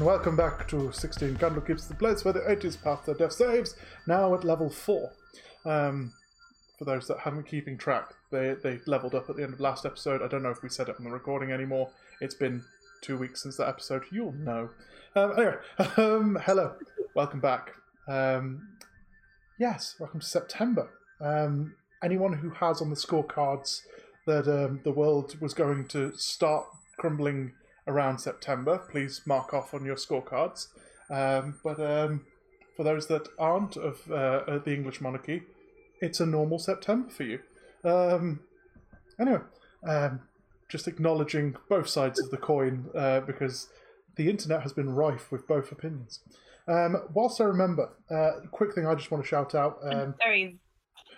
[0.00, 3.76] And welcome back to 16 Candlekeeps, the place where the 80s path to death saves,
[4.06, 5.12] now at level 4.
[5.66, 6.14] Um,
[6.78, 9.84] for those that haven't keeping track, they, they leveled up at the end of last
[9.84, 10.22] episode.
[10.22, 11.90] I don't know if we said it on the recording anymore.
[12.22, 12.64] It's been
[13.02, 14.04] two weeks since that episode.
[14.10, 14.70] You'll know.
[15.14, 15.56] Um, anyway,
[15.98, 16.76] um, hello,
[17.14, 17.72] welcome back.
[18.08, 18.68] Um,
[19.58, 20.88] yes, welcome to September.
[21.20, 23.82] Um, anyone who has on the scorecards
[24.26, 26.64] that um, the world was going to start
[26.96, 27.52] crumbling
[27.86, 30.68] around September, please mark off on your scorecards.
[31.10, 32.26] Um, but um,
[32.76, 35.42] for those that aren't of uh, the English monarchy,
[36.00, 37.40] it's a normal September for you.
[37.84, 38.40] Um,
[39.18, 39.40] anyway,
[39.86, 40.20] um,
[40.68, 43.68] just acknowledging both sides of the coin uh, because
[44.16, 46.20] the internet has been rife with both opinions.
[46.68, 49.78] Um, whilst I remember, uh, quick thing I just want to shout out.
[49.82, 50.58] Um, Very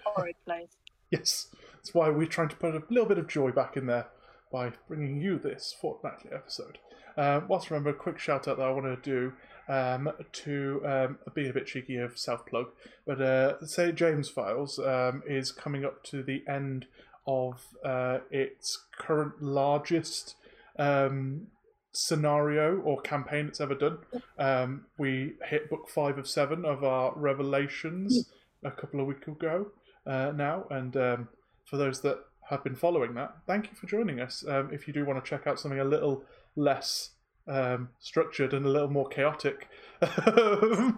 [0.05, 0.69] horrid place.
[1.11, 4.07] Yes, that's why we're trying to put a little bit of joy back in there
[4.53, 6.79] by bringing you this fortnightly episode.
[7.17, 9.33] Um, whilst remember, a quick shout out that I want to do
[9.69, 12.67] um, to um, a bit cheeky of self plug,
[13.07, 16.87] but uh, St James Files um, is coming up to the end
[17.27, 20.37] of uh, its current largest
[20.79, 21.47] um,
[21.93, 23.99] scenario or campaign it's ever done.
[24.39, 28.31] Um, we hit book five of seven of our Revelations
[28.65, 29.69] a couple of weeks ago
[30.07, 31.29] uh, now, and um,
[31.67, 34.45] for those that have been following that, thank you for joining us.
[34.47, 36.25] Um, if you do want to check out something a little
[36.57, 37.11] less
[37.49, 39.69] um, structured and a little more chaotic,
[40.01, 40.95] and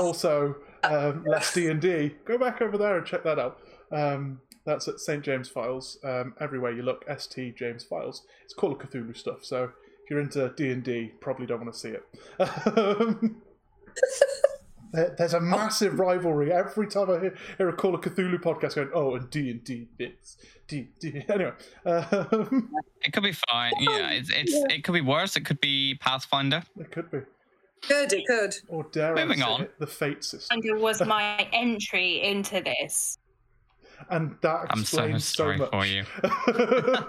[0.00, 3.58] also um, less D and D, go back over there and check that out.
[3.90, 5.98] Um, that's at St James Files.
[6.04, 8.24] Um, everywhere you look, St James Files.
[8.44, 9.44] It's Call of Cthulhu stuff.
[9.44, 12.04] So if you're into D and D, probably don't want to see it.
[14.92, 18.76] There- There's a massive rivalry every time I hear, hear a Call of Cthulhu podcast
[18.76, 21.24] going, oh, and D and D bits, D D.
[21.28, 21.52] Anyway,
[21.86, 22.70] um,
[23.02, 23.72] It could be fine.
[23.80, 25.36] Yeah, it's it's it could be worse.
[25.36, 26.62] It could be Pathfinder.
[26.78, 27.18] it could be,
[27.86, 28.54] Good, it could.
[28.68, 29.60] or dare I Moving say on.
[29.62, 33.18] it, the Fate system, And it was my entry into this.
[34.10, 35.70] and that I'm so explains so, sorry much.
[35.70, 36.04] for you.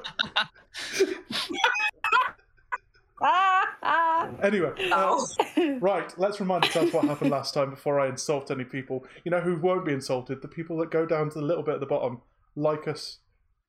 [3.21, 4.29] Ah, ah.
[4.43, 5.77] anyway, uh, Oh.
[5.79, 9.05] right, let's remind ourselves what happened last time before I insult any people.
[9.23, 10.41] You know who won't be insulted?
[10.41, 12.21] The people that go down to the little bit at the bottom,
[12.55, 13.19] like us,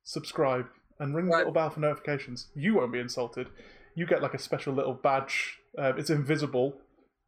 [0.03, 0.67] subscribe,
[0.99, 1.37] and ring the Right.
[1.39, 2.49] little bell for notifications.
[2.55, 3.47] You won't be insulted.
[3.95, 5.59] You get like a special little badge.
[5.77, 6.79] Uh, it's invisible,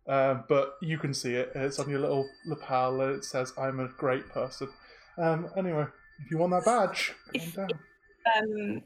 [0.07, 1.51] uh, but you can see it.
[1.55, 4.69] It's on your little lapel, and it says, "I'm a great person."
[5.17, 5.85] Um, anyway,
[6.23, 8.75] if you want that badge, come on down.
[8.75, 8.81] um,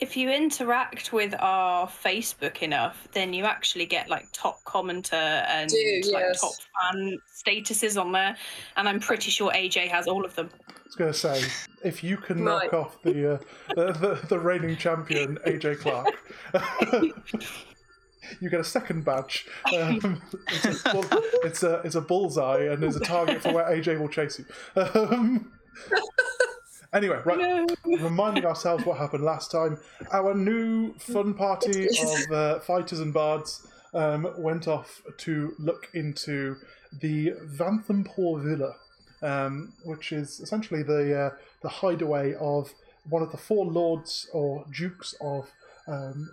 [0.00, 5.70] if you interact with our Facebook enough, then you actually get like top commenter and
[5.70, 6.40] Do, like yes.
[6.40, 6.52] top
[6.92, 8.36] fan statuses on there.
[8.76, 10.50] And I'm pretty sure AJ has all of them.
[10.68, 11.42] I was going to say,
[11.84, 13.38] if you can knock off the, uh,
[13.76, 16.08] the, the the reigning champion AJ Clark,
[18.40, 19.46] you get a second badge.
[19.72, 21.04] Um, it's, a bull,
[21.44, 24.46] it's a it's a bullseye and there's a target for where AJ will chase you.
[24.76, 25.52] Um,
[26.94, 27.38] anyway, right.
[27.38, 27.66] No.
[27.84, 29.78] Reminding ourselves what happened last time.
[30.12, 36.56] Our new fun party of uh, fighters and bards um, went off to look into
[37.00, 38.76] the Vanthampur Villa,
[39.22, 41.30] um, which is essentially the uh,
[41.62, 42.72] the hideaway of
[43.08, 45.50] one of the four lords or dukes of
[45.86, 46.30] um,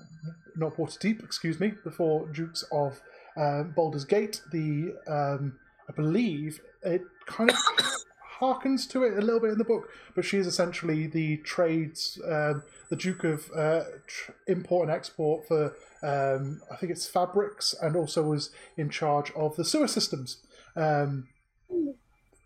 [0.56, 3.02] not Waterdeep, excuse me, the four dukes of
[3.36, 4.42] um, Baldur's Gate.
[4.52, 5.58] The um,
[5.90, 7.58] I believe it kind of
[8.42, 12.20] harkens to it a little bit in the book, but she is essentially the trades,
[12.28, 17.76] um, the Duke of uh, tr- import and export for, um, I think it's fabrics,
[17.82, 20.38] and also was in charge of the sewer systems.
[20.76, 21.28] Um,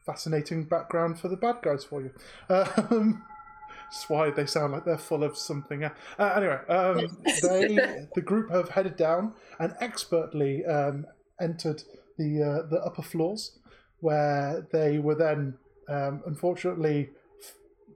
[0.05, 2.11] fascinating background for the bad guys for you.
[2.49, 3.23] Um,
[3.85, 5.83] that's why they sound like they're full of something.
[5.83, 11.05] Uh, anyway, um, they the group have headed down and expertly um,
[11.41, 11.83] entered
[12.17, 13.57] the uh, the upper floors,
[13.99, 15.57] where they were then
[15.89, 17.09] um, unfortunately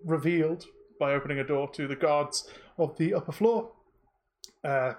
[0.05, 0.65] revealed
[0.99, 2.47] by opening a door to the guards
[2.77, 3.71] of the upper floor.
[4.63, 4.93] Uh,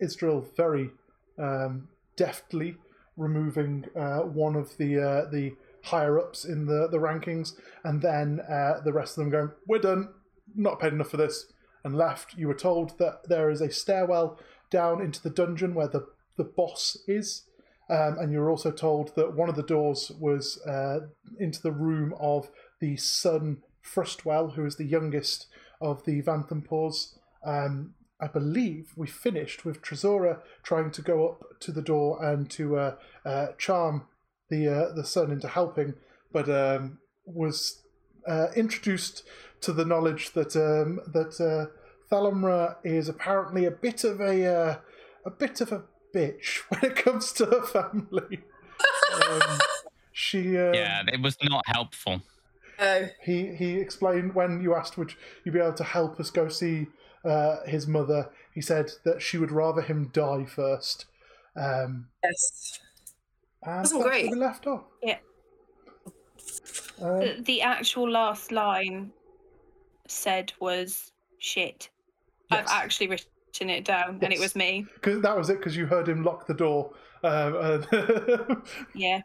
[0.00, 0.90] Isdril very
[1.38, 2.76] um, deftly
[3.16, 5.52] removing uh, one of the uh, the
[5.84, 7.54] higher ups in the, the rankings,
[7.84, 10.08] and then uh, the rest of them going, "We're done,
[10.54, 11.46] not paid enough for this,"
[11.84, 12.34] and left.
[12.36, 14.38] You were told that there is a stairwell
[14.70, 16.06] down into the dungeon where the
[16.36, 17.42] the boss is,
[17.92, 21.00] um, and you were also told that one of the doors was uh,
[21.38, 22.50] into the room of
[22.80, 25.46] the son Frustwell, who is the youngest
[25.78, 27.18] of the Vanthampurs.
[27.44, 32.48] Um, I believe we finished with Tresora trying to go up to the door and
[32.52, 32.94] to uh,
[33.26, 34.06] uh, charm
[34.48, 35.92] the uh, the son into helping,
[36.32, 37.82] but um, was
[38.26, 39.22] uh, introduced
[39.60, 41.66] to the knowledge that um, that uh,
[42.10, 44.80] Thalamra is apparently a bit of a
[45.26, 48.40] a bit of a bitch when it comes to her family.
[49.30, 49.58] um,
[50.12, 52.22] she um, yeah, it was not helpful.
[52.78, 55.14] Oh, he he explained when you asked would
[55.44, 56.86] you be able to help us go see
[57.24, 58.30] uh, his mother.
[58.54, 61.06] He said that she would rather him die first.
[61.56, 62.80] Um, yes.
[63.62, 64.24] and Wasn't that's great.
[64.26, 64.84] where we left off.
[65.02, 65.18] Yeah.
[67.00, 69.12] Um, The, the actual last line
[70.08, 71.88] said was shit.
[72.50, 74.86] I've actually written it down, and it was me.
[75.02, 76.92] Cause that was it because you heard him lock the door.
[77.22, 77.56] Um,
[77.92, 78.62] and
[78.94, 79.20] Yeah.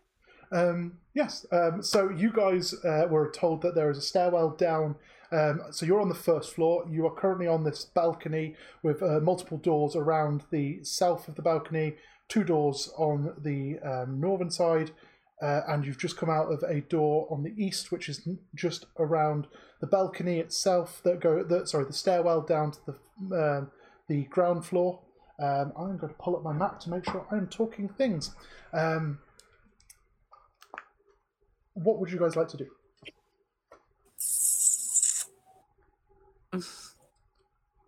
[0.52, 1.46] um, yes.
[1.52, 4.96] Um, so you guys uh, were told that there is a stairwell down.
[5.32, 6.86] Um, so you're on the first floor.
[6.90, 11.42] You are currently on this balcony with uh, multiple doors around the south of the
[11.42, 11.96] balcony,
[12.30, 14.92] two doors on the um, northern side,
[15.42, 18.86] uh, and you've just come out of a door on the east, which is just
[19.00, 19.48] around
[19.82, 21.02] the balcony itself.
[21.04, 23.72] That go, the, sorry, the stairwell down to the um,
[24.08, 25.00] the ground floor.
[25.40, 28.36] Um, I'm going to pull up my map to make sure I'm talking things.
[28.74, 29.20] Um,
[31.74, 32.68] what would you guys like to do?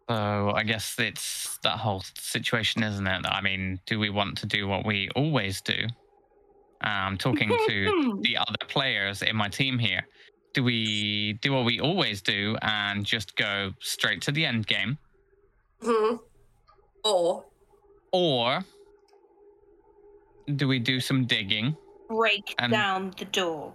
[0.09, 3.25] So I guess it's that whole situation, isn't it?
[3.25, 5.87] I mean, do we want to do what we always do?
[6.81, 10.07] I'm talking to the other players in my team here.
[10.53, 14.97] Do we do what we always do and just go straight to the end game?
[15.83, 16.15] Hmm.
[17.03, 17.45] Or
[18.11, 18.59] Or
[20.55, 21.75] do we do some digging?
[22.07, 23.73] Break And- down the door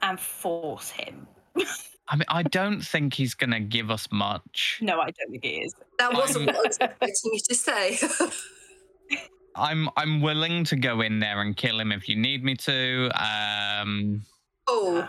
[0.00, 1.26] and force him.
[2.08, 4.78] I mean, I don't think he's going to give us much.
[4.82, 5.74] No, I don't think it is.
[5.98, 7.98] that wasn't what I was expecting you to say.
[9.56, 13.10] I'm I'm willing to go in there and kill him if you need me to.
[13.14, 14.24] Um,
[14.66, 15.06] oh.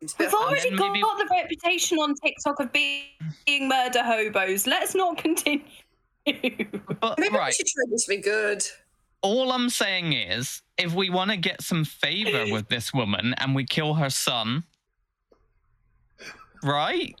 [0.00, 3.04] It's a bit We've already got maybe- the reputation on TikTok of being,
[3.46, 4.66] being murder hobos.
[4.66, 5.64] Let's not continue.
[7.00, 8.62] but Maybe we right, should try this to be good.
[9.22, 13.54] all I'm saying is, if we want to get some favor with this woman and
[13.54, 14.64] we kill her son,
[16.62, 17.14] right?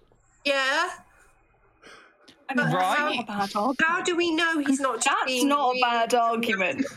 [0.44, 0.90] Yeah.
[2.48, 3.16] I mean, that's Right.
[3.16, 3.80] not a bad argument.
[3.86, 6.84] How do we know he's not just That's being not a bad argument.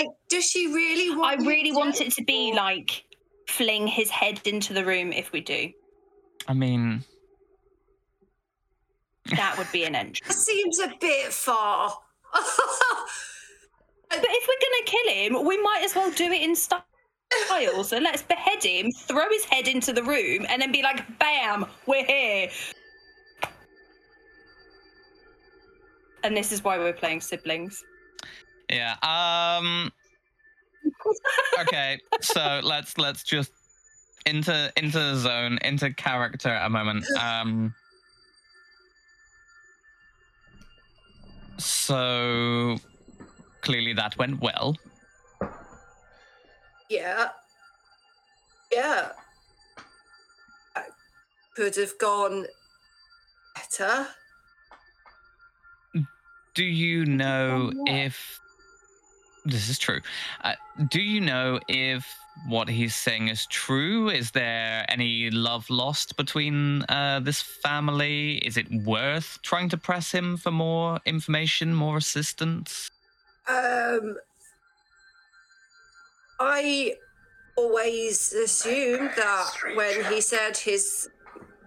[0.00, 3.02] Like, Does she really want I really want it to be or- like
[3.48, 5.70] fling his head into the room if we do.
[6.46, 7.02] I mean,
[9.36, 10.24] That would be an entry.
[10.26, 11.92] That seems a bit far.
[14.10, 16.82] But if we're gonna kill him, we might as well do it in style.
[17.84, 21.66] So let's behead him, throw his head into the room, and then be like, "Bam,
[21.86, 22.48] we're here."
[26.24, 27.84] And this is why we're playing siblings.
[28.70, 28.96] yeah.
[29.02, 29.92] Um.
[31.60, 33.52] Okay, so let's let's just
[34.26, 37.04] into into the zone, into character at a moment.
[37.18, 37.74] Um.
[41.58, 42.76] So
[43.62, 44.76] clearly that went well.
[46.88, 47.28] yeah.
[48.72, 49.08] Yeah.
[50.76, 50.82] I
[51.56, 52.46] could have gone
[53.54, 54.06] better.
[56.54, 58.40] Do you know if
[59.50, 60.00] this is true?
[60.42, 60.54] Uh,
[60.88, 62.06] do you know if
[62.46, 64.08] what he's saying is true?
[64.08, 68.36] Is there any love lost between uh, this family?
[68.38, 72.90] Is it worth trying to press him for more information, more assistance?
[73.48, 74.16] Um,
[76.38, 76.94] I
[77.56, 81.08] always assumed that when he said his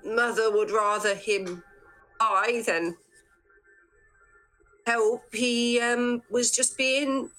[0.05, 1.63] mother would rather him
[2.19, 2.95] die than
[4.85, 7.29] help, he um, was just being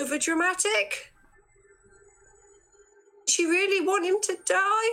[0.00, 1.12] over dramatic.
[3.26, 4.88] Did she really want him to die?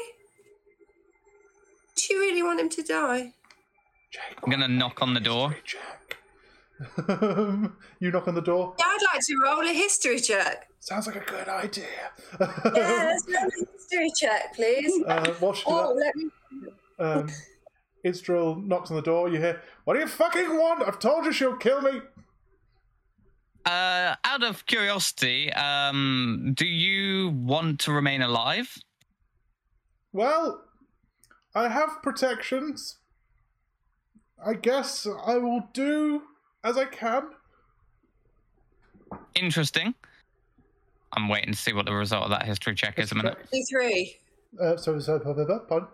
[1.96, 3.34] Did she really want him to die?
[4.12, 5.52] Jake, I'm gonna knock on the door.
[5.52, 6.18] History check.
[8.00, 8.76] you knock on the door.
[8.78, 10.68] Yeah, I'd like to roll a history check.
[10.80, 11.86] Sounds like a good idea.
[12.40, 15.04] Yeah, let's roll a history check, please.
[15.08, 16.30] uh, whilst you Oh, let me.
[17.00, 17.30] um,
[18.04, 19.28] Isdril knocks on the door.
[19.30, 20.84] You hear, "What do you fucking want?
[20.88, 22.02] I've told you she'll kill me."
[23.68, 28.78] Uh, out of curiosity, um, do you want to remain alive?
[30.14, 30.64] Well,
[31.54, 33.00] I have protections.
[34.46, 36.22] I guess I will do
[36.64, 37.32] as I can.
[39.36, 39.94] Interesting.
[41.12, 43.38] I'm waiting to see what the result of that history check is a minute.
[43.50, 44.16] 23.
[44.62, 45.90] Uh, sorry, so, blah, blah, blah, pardon?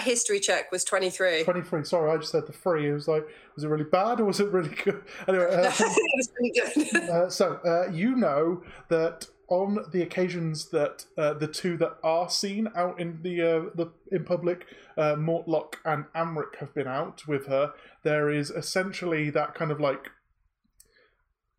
[0.00, 1.44] History check was 23.
[1.44, 1.84] 23.
[1.84, 2.88] Sorry, I just said the three.
[2.88, 5.02] It was like, was it really bad or was it really good?
[5.28, 6.96] Anyway, uh, it was pretty good.
[7.10, 12.28] uh, so uh, you know that on the occasions that uh, the two that are
[12.28, 14.66] seen out in the uh, the in public,
[14.98, 17.72] uh, Mortlock and Amrik have been out with her.
[18.02, 20.10] There is essentially that kind of like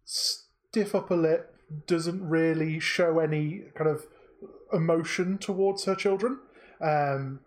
[0.05, 1.55] stiff upper lip,
[1.87, 4.05] doesn't really show any kind of
[4.73, 6.39] emotion towards her children.
[6.81, 7.39] Um,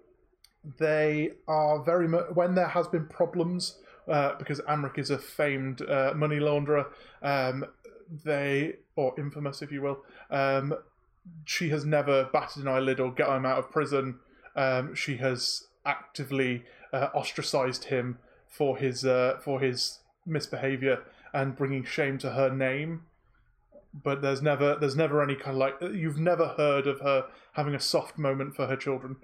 [0.79, 5.83] they are very much when there has been problems uh, because Amrik is a famed
[5.83, 6.87] uh, money launderer.
[7.23, 7.65] Um,
[8.25, 10.03] they or infamous, if you will.
[10.31, 10.75] Um,
[11.45, 14.19] she has never batted an eyelid or got him out of prison.
[14.57, 21.85] Um, she has actively uh, ostracized him for his uh, for his misbehavior and bringing
[21.85, 23.03] shame to her name.
[23.95, 27.75] But there's never there's never any kind of like you've never heard of her having
[27.75, 29.17] a soft moment for her children.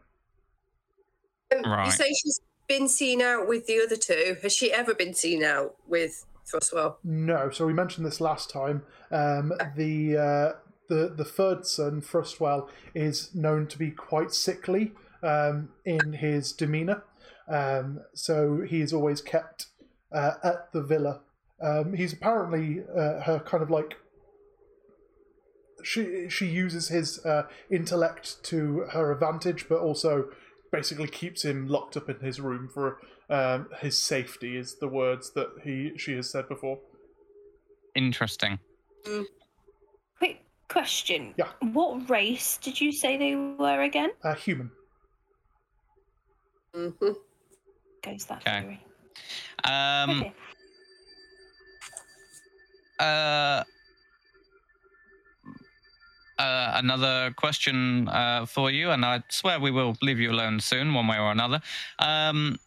[1.55, 4.37] Um, You say she's been seen out with the other two.
[4.43, 6.97] Has she ever been seen out with Frostwell?
[7.05, 8.83] No, so we mentioned this last time.
[9.11, 10.53] Um, the uh,
[10.89, 17.05] the the third son, Frostwell, is known to be quite sickly um, in his demeanour.
[17.49, 19.67] Um, so he is always kept
[20.13, 21.21] uh, at the villa.
[21.63, 23.97] Um, he's apparently uh, her kind of like.
[25.83, 30.31] She she uses his uh, intellect to her advantage, but also
[30.77, 32.99] basically keeps him locked up in his room for
[33.31, 34.57] um, his safety.
[34.57, 36.79] Is the words that he she has said before.
[37.95, 38.59] Interesting.
[40.19, 41.35] Quick question.
[41.39, 41.49] Yeah.
[41.61, 44.11] What race did you say they were again?
[44.23, 44.71] Uh, human.
[46.75, 46.91] hmm
[48.03, 48.61] Goes that Okay.
[48.61, 48.81] theory.
[49.65, 50.33] Um, Okay.
[53.01, 53.65] uh,
[56.39, 60.93] uh, another question uh, for you, and I swear we will leave you alone soon,
[60.95, 61.61] one way or another.
[61.99, 62.59] Um,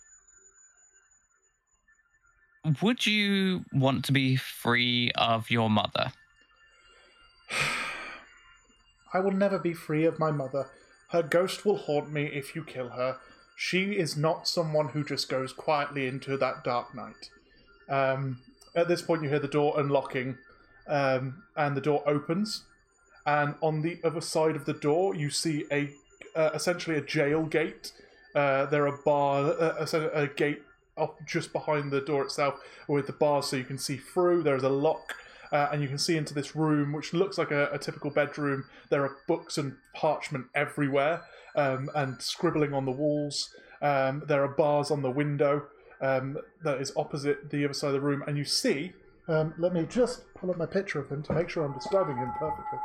[2.82, 6.12] would you want to be free of your mother?
[9.14, 10.70] I will never be free of my mother.
[11.10, 13.18] Her ghost will haunt me if you kill her.
[13.56, 17.30] She is not someone who just goes quietly into that dark night.
[17.90, 18.40] Um,
[18.76, 20.38] at this point, you hear the door unlocking,
[20.88, 22.64] um, and the door opens.
[23.30, 25.92] And on the other side of the door, you see a
[26.36, 27.92] uh, essentially a jail gate.
[28.34, 30.64] Uh, there are bar uh, a, a gate
[30.98, 32.56] up just behind the door itself
[32.88, 34.42] with the bars, so you can see through.
[34.42, 35.14] There is a lock,
[35.52, 38.66] uh, and you can see into this room, which looks like a, a typical bedroom.
[38.90, 41.22] There are books and parchment everywhere,
[41.56, 43.54] um, and scribbling on the walls.
[43.84, 45.68] Um, there are bars on the window
[46.02, 48.94] um, that is opposite the other side of the room, and you see.
[49.28, 52.18] Um, let me just pull up my picture of him to make sure I'm describing
[52.18, 52.80] him perfectly.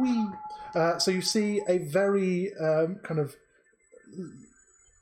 [0.00, 0.26] Wee.
[0.74, 3.36] Uh, so you see a very um, kind of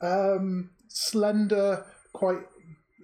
[0.01, 2.41] um, slender, quite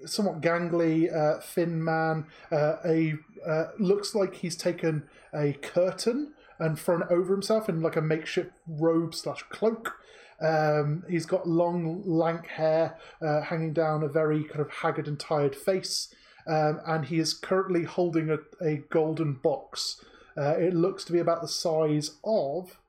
[0.05, 2.25] somewhat gangly, uh, thin man.
[2.51, 3.13] Uh, a
[3.47, 5.03] uh, looks like he's taken
[5.33, 9.95] a curtain and thrown over himself in like a makeshift robe slash cloak.
[10.41, 15.19] Um, he's got long, lank hair uh, hanging down a very kind of haggard and
[15.19, 16.13] tired face,
[16.47, 20.03] um, and he is currently holding a, a golden box.
[20.37, 22.79] Uh, it looks to be about the size of.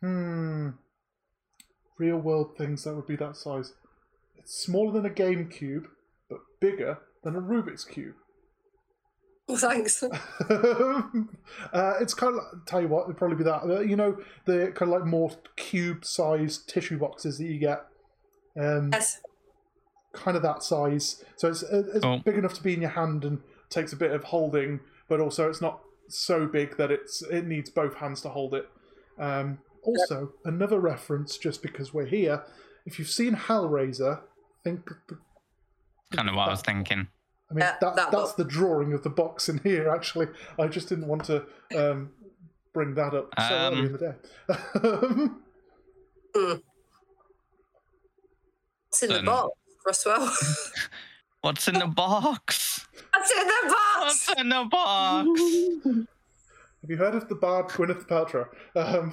[0.00, 0.70] Hmm.
[1.98, 3.72] Real world things that would be that size.
[4.36, 5.86] It's smaller than a GameCube,
[6.28, 8.14] but bigger than a Rubik's Cube.
[9.46, 10.02] Well, thanks.
[10.50, 11.02] uh,
[12.00, 13.62] it's kind of like, tell you what, it'd probably be that.
[13.62, 17.84] Uh, you know, the kind of like more cube-sized tissue boxes that you get.
[18.58, 19.20] Um, yes.
[20.12, 21.22] kind of that size.
[21.36, 22.20] So it's, uh, it's Cool.
[22.24, 25.48] big enough to be in your hand and takes a bit of holding, but also
[25.48, 28.68] it's not so big that it's it needs both hands to hold it.
[29.18, 32.42] Um, also, another reference, just because we're here.
[32.86, 34.20] If you've seen Hellraiser,
[34.62, 34.88] think.
[35.08, 35.18] The,
[36.12, 37.08] Kind of what I was thinking.
[37.50, 39.88] I mean, Yeah, that, that that's the drawing of the box in here.
[39.90, 41.44] Actually, I just didn't want to
[41.76, 42.10] um,
[42.72, 44.14] bring that up so early Um, in the day.
[48.88, 49.50] What's in the Then- box,
[49.86, 50.32] Roswell?
[51.44, 52.86] What's in the box?
[53.12, 54.26] What's in the box?
[54.28, 56.08] What's in the box?
[56.80, 58.46] Have you heard of the bard Gwyneth Paltrow?
[58.74, 59.12] Um,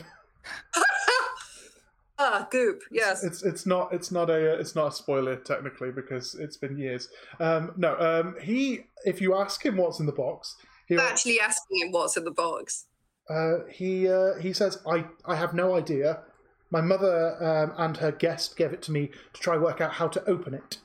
[2.18, 2.84] ah, goop.
[2.90, 3.26] Yes.
[3.26, 7.10] it's it's not it's not a it's not a spoiler technically because it's been years.
[7.42, 10.56] Um, no, um, he if you ask him what's in the box,
[10.88, 12.86] he actually asking him what's in the box.
[13.30, 16.22] uh, he uh, he says I I have no idea.
[16.70, 20.08] My mother um, and her guest gave it to me to try work out how
[20.08, 20.78] to open it.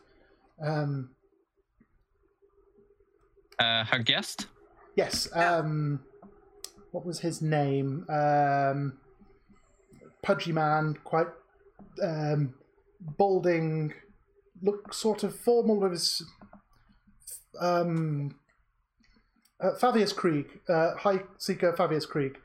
[0.60, 1.10] Um,
[3.58, 4.46] Uh, her guest?
[4.96, 5.28] yes.
[5.34, 6.00] Um,
[6.92, 8.06] what was his name?
[8.08, 8.98] Um,
[10.22, 11.28] pudgy man, quite
[12.02, 12.54] um,
[13.00, 13.92] balding,
[14.62, 16.22] look sort of formal with his
[17.60, 18.34] um,
[19.60, 22.38] uh, Fabius Krieg, uh, High Seeker Fabius Krieg.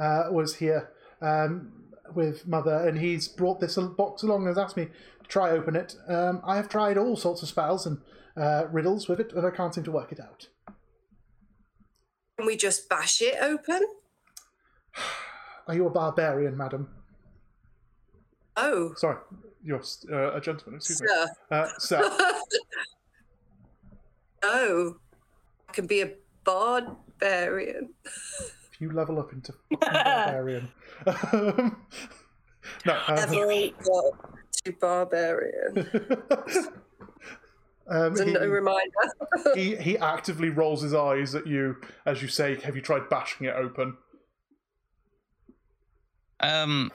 [0.00, 1.72] uh, was here um,
[2.14, 5.76] with Mother, and he's brought this box along and has asked me to try open
[5.76, 5.96] it.
[6.08, 7.98] Um, I have tried all sorts of spells and
[8.38, 10.48] uh, riddles with it, and I can't seem to work it out.
[12.36, 13.80] Can we just bash it open?
[15.66, 16.88] Are you a barbarian, madam?
[18.56, 19.18] Oh, Sorry,
[19.62, 20.76] you're uh, a gentleman.
[20.76, 21.26] Excuse me, sir.
[21.50, 22.00] uh, sir.
[24.42, 24.96] oh,
[25.68, 26.12] I can be a
[26.44, 27.90] barbarian.
[28.04, 30.68] if you level up into barbarian.
[31.06, 31.76] Um,
[32.86, 33.70] no, um, Level
[34.06, 35.88] up to barbarian.
[37.88, 38.90] Um, It's a he, no reminder.
[39.54, 43.46] he he actively rolls his eyes at you as you say, "Have you tried bashing
[43.46, 43.96] it open?"
[46.40, 46.92] Um,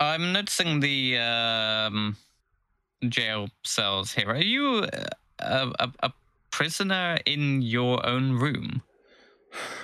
[0.00, 2.16] I'm noticing the um,
[3.08, 4.30] jail cells here.
[4.30, 5.06] Are you uh,
[5.40, 6.12] a, a, a
[6.50, 8.82] prisoner in your own room?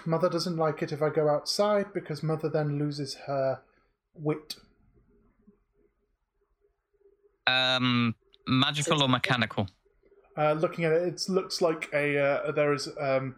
[0.05, 3.61] Mother doesn't like it if I go outside because Mother then loses her
[4.15, 4.57] wit.
[7.47, 8.15] Um,
[8.47, 9.69] magical or mechanical?
[10.37, 13.37] Uh, looking at it, it looks like a uh, there is um,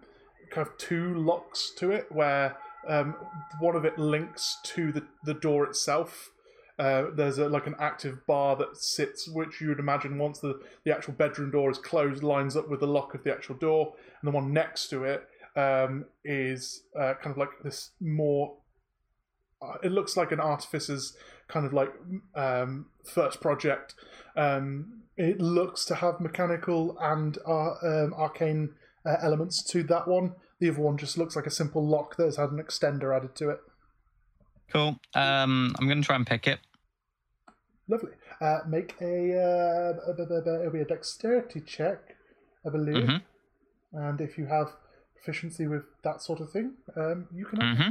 [0.50, 2.56] kind of two locks to it, where
[2.87, 3.16] um,
[3.61, 6.30] one of it links to the, the door itself.
[6.76, 10.61] Uh, there's a, like an active bar that sits, which you would imagine once the,
[10.85, 13.94] the actual bedroom door is closed, lines up with the lock of the actual door,
[14.20, 18.57] and the one next to it um, is uh, kind of like this more.
[19.62, 21.16] Uh, it looks like an artificer's
[21.48, 21.92] kind of like
[22.35, 23.94] um, first project.
[24.37, 28.75] Um, it looks to have mechanical and uh, um, arcane
[29.07, 30.35] uh, elements to that one.
[30.61, 33.35] The other one just looks like a simple lock that has had an extender added
[33.37, 33.61] to it.
[34.73, 34.99] Cool.
[35.14, 36.59] Um, I'm gonna try and pick it.
[37.87, 38.12] Lovely.
[38.40, 42.16] Uh, make a uh, it'll be a dexterity check,
[42.66, 43.05] I believe.
[43.05, 43.23] Mhm.
[43.92, 44.73] And if you have
[45.14, 47.90] proficiency with that sort of thing, um, you can Mm-hmm.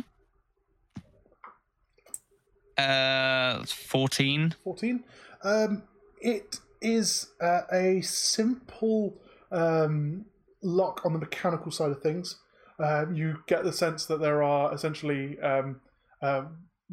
[2.77, 4.56] Uh, 14.
[4.63, 5.03] 14.
[5.43, 5.84] Um,
[6.23, 9.15] it is uh, a simple
[9.51, 10.25] um,
[10.63, 12.38] lock on the mechanical side of things.
[12.79, 15.81] Um, you get the sense that there are essentially um,
[16.21, 16.45] uh,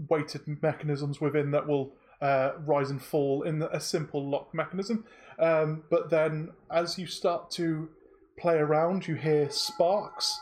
[0.09, 5.05] weighted mechanisms within that will uh, rise and fall in a simple lock mechanism.
[5.39, 7.89] Um, but then as you start to
[8.39, 10.39] play around, you hear sparks.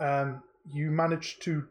[0.00, 1.66] Um, you manage to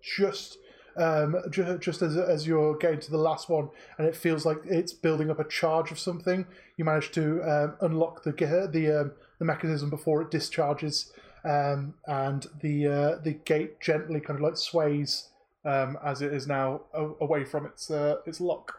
[0.00, 0.58] just
[0.96, 4.58] um, ju- just as as you're getting to the last one, and it feels like
[4.64, 6.46] it's building up a charge of something.
[6.76, 8.32] You manage to um, unlock the
[8.70, 11.12] the um, the mechanism before it discharges,
[11.44, 15.28] um, and the uh, the gate gently kind of like sways
[15.64, 18.78] um, as it is now a- away from its uh, its lock.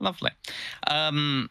[0.00, 0.30] Lovely.
[0.88, 1.48] Um,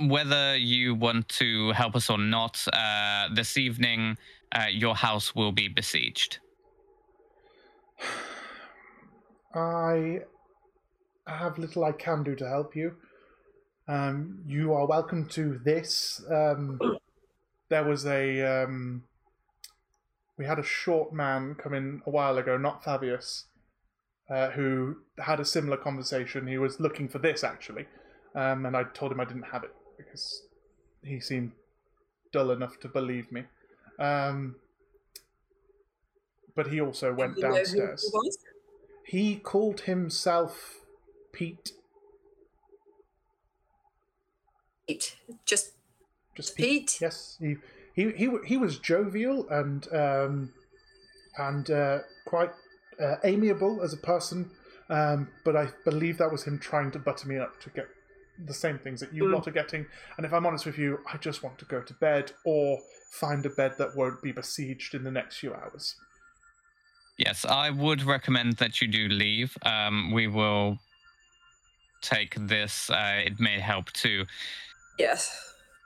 [0.00, 4.16] whether you want to help us or not, uh, this evening
[4.52, 6.38] uh, your house will be besieged.
[9.54, 10.20] I
[11.26, 12.96] have little I can do to help you.
[13.88, 16.22] Um, you are welcome to this.
[16.30, 16.80] Um,
[17.68, 18.64] there was a.
[18.64, 19.04] Um,
[20.38, 23.44] we had a short man come in a while ago, not Fabius,
[24.30, 26.46] uh, who had a similar conversation.
[26.46, 27.86] He was looking for this, actually.
[28.34, 30.42] Um, and I told him I didn't have it because
[31.04, 31.52] he seemed
[32.32, 33.44] dull enough to believe me.
[33.98, 34.56] Um,
[36.54, 38.12] but he also went You know who he downstairs.
[39.04, 40.80] He called himself
[41.32, 41.72] Pete.
[44.86, 45.16] Pete.
[45.44, 45.72] Just
[46.34, 46.98] Just Pete?
[47.00, 47.56] Yes, he
[47.94, 50.52] he he he was jovial and um,
[51.38, 52.50] and uh, quite
[53.00, 54.50] uh, amiable as a person.
[54.88, 57.86] Um, but I believe that was him trying to butter me up to get
[58.44, 59.32] the same things that you Mm.
[59.32, 59.86] lot are getting.
[60.16, 62.78] And if I'm honest with you, I just want to go to bed or
[63.10, 65.96] find a bed that won't be besieged in the next few hours.
[67.24, 69.56] Yes, I would recommend that you do leave.
[69.64, 70.78] Um, we will
[72.00, 72.90] take this.
[72.90, 74.24] Uh, it may help too.
[74.98, 75.30] yes.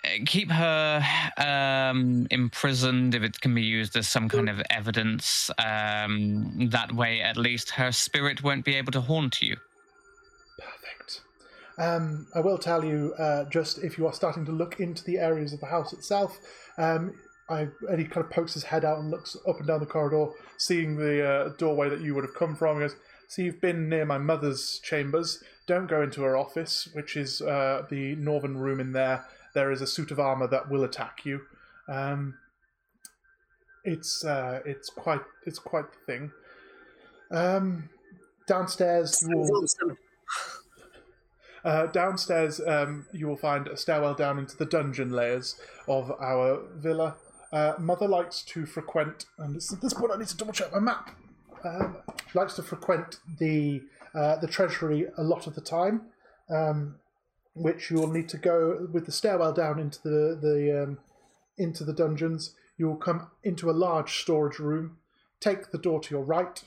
[0.04, 1.02] uh, keep her
[1.36, 5.50] um, imprisoned if it can be used as some kind of evidence.
[5.58, 9.56] Um, that way, at least her spirit won't be able to haunt you.
[10.58, 11.20] Perfect.
[11.78, 15.18] Um, I will tell you, uh, just if you are starting to look into the
[15.18, 16.38] areas of the house itself,
[16.78, 17.12] um,
[17.48, 19.86] I, and he kind of pokes his head out and looks up and down the
[19.86, 22.76] corridor, seeing the uh, doorway that you would have come from.
[22.76, 22.96] He goes,
[23.28, 25.42] "So you've been near my mother's chambers.
[25.66, 29.24] Don't go into her office, which is uh, the northern room in there.
[29.54, 31.42] There is a suit of armor that will attack you.
[31.88, 32.34] Um,
[33.84, 36.32] it's uh, it's quite it's quite the thing.
[37.30, 37.88] Um,
[38.46, 39.96] downstairs, you will awesome.
[41.64, 46.62] uh, downstairs, um, you will find a stairwell down into the dungeon layers of our
[46.74, 47.16] villa.
[47.56, 50.70] Uh, Mother likes to frequent, and this, at this point I need to double check
[50.72, 51.16] my map.
[51.64, 51.96] Um,
[52.30, 53.82] she likes to frequent the
[54.14, 56.02] uh, the treasury a lot of the time,
[56.50, 56.96] um,
[57.54, 60.98] which you will need to go with the stairwell down into the the um,
[61.56, 62.54] into the dungeons.
[62.76, 64.98] You will come into a large storage room,
[65.40, 66.62] take the door to your right,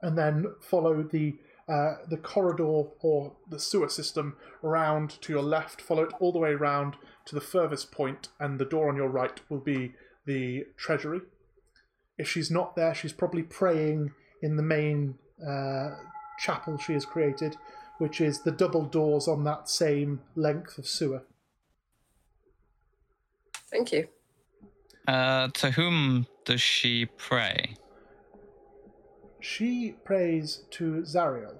[0.00, 2.64] and then follow the uh, the corridor
[3.00, 5.80] or the sewer system around to your left.
[5.80, 9.08] Follow it all the way around to the furthest point, and the door on your
[9.08, 9.92] right will be
[10.26, 11.20] the treasury.
[12.16, 15.90] If she's not there, she's probably praying in the main uh,
[16.38, 17.56] chapel she has created,
[17.98, 21.22] which is the double doors on that same length of sewer.
[23.70, 24.08] Thank you.
[25.06, 27.76] Uh, to whom does she pray?
[29.40, 31.56] She prays to Zariel.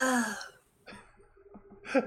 [0.00, 0.38] Ah,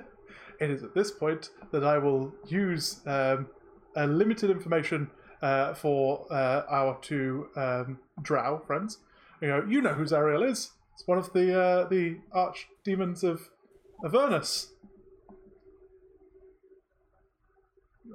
[0.60, 3.48] It is at this point that I will use um,
[3.96, 5.10] a limited information
[5.42, 8.98] uh, for uh, our two um, Drow friends.
[9.42, 10.72] You know, you know who Zariel is.
[10.94, 13.50] It's one of the uh, the archdemons of
[14.04, 14.74] Avernus.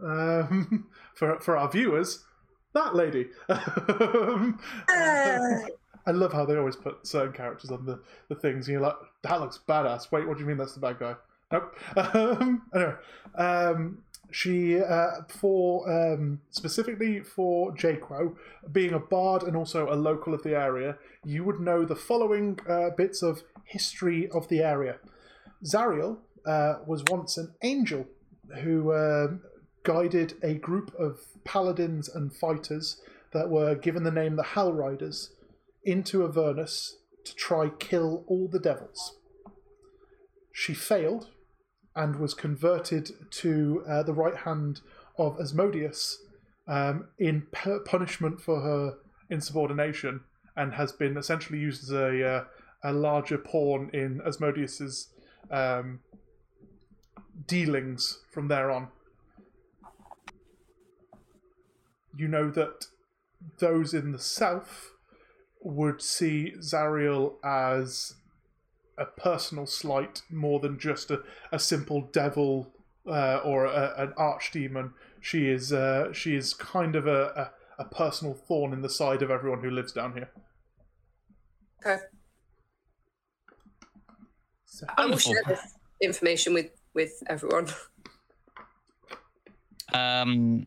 [0.03, 2.25] Um, for for our viewers,
[2.75, 3.29] that lady.
[3.49, 4.59] Um,
[4.91, 5.39] ah.
[6.07, 8.69] I love how they always put certain characters on the, the things.
[8.69, 10.13] And you're like, that looks badass.
[10.13, 11.15] Wait, what do you mean that's the bad guy?
[11.53, 11.75] Nope.
[12.15, 12.95] Um, anyway,
[13.37, 13.99] um,
[14.31, 18.37] she uh, for um, specifically for Jaquo,
[18.73, 22.59] being a bard and also a local of the area, you would know the following
[22.69, 24.97] uh, bits of history of the area.
[25.65, 28.07] Zariel uh, was once an angel
[28.63, 29.41] who um
[29.85, 33.01] guided a group of paladins and fighters
[33.33, 35.31] that were given the name the Hell Riders
[35.85, 39.17] into Avernus to try kill all the devils.
[40.53, 41.29] She failed
[41.95, 44.81] and was converted to uh, the right hand
[45.19, 46.19] of Asmodeus
[46.67, 48.95] um, in pu- punishment for her
[49.31, 50.21] insubordination
[50.57, 52.45] and has been essentially used as a, uh,
[52.83, 55.09] a larger pawn in Asmodeus's
[55.51, 56.01] um,
[57.47, 58.89] dealings from there on.
[62.17, 62.87] You know that
[63.59, 64.93] those in the south
[65.61, 68.15] would see Zariel as
[68.97, 72.73] a personal slight more than just a, a simple devil
[73.07, 74.93] uh, or a, an archdemon.
[75.21, 79.23] She is uh, she is kind of a, a, a personal thorn in the side
[79.23, 80.31] of everyone who lives down here.
[81.85, 82.03] Okay.
[84.67, 87.69] So, I will share this information with with everyone.
[89.93, 90.67] Um,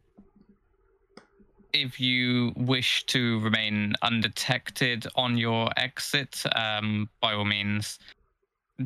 [1.81, 7.99] if you wish to remain undetected on your exit, um, by all means,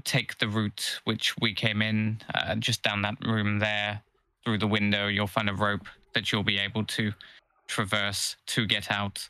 [0.03, 4.01] take the route which we came in, uh, just down that room there.
[4.43, 7.13] Through the window, you'll find a rope that you'll be able to
[7.67, 9.29] traverse to get out.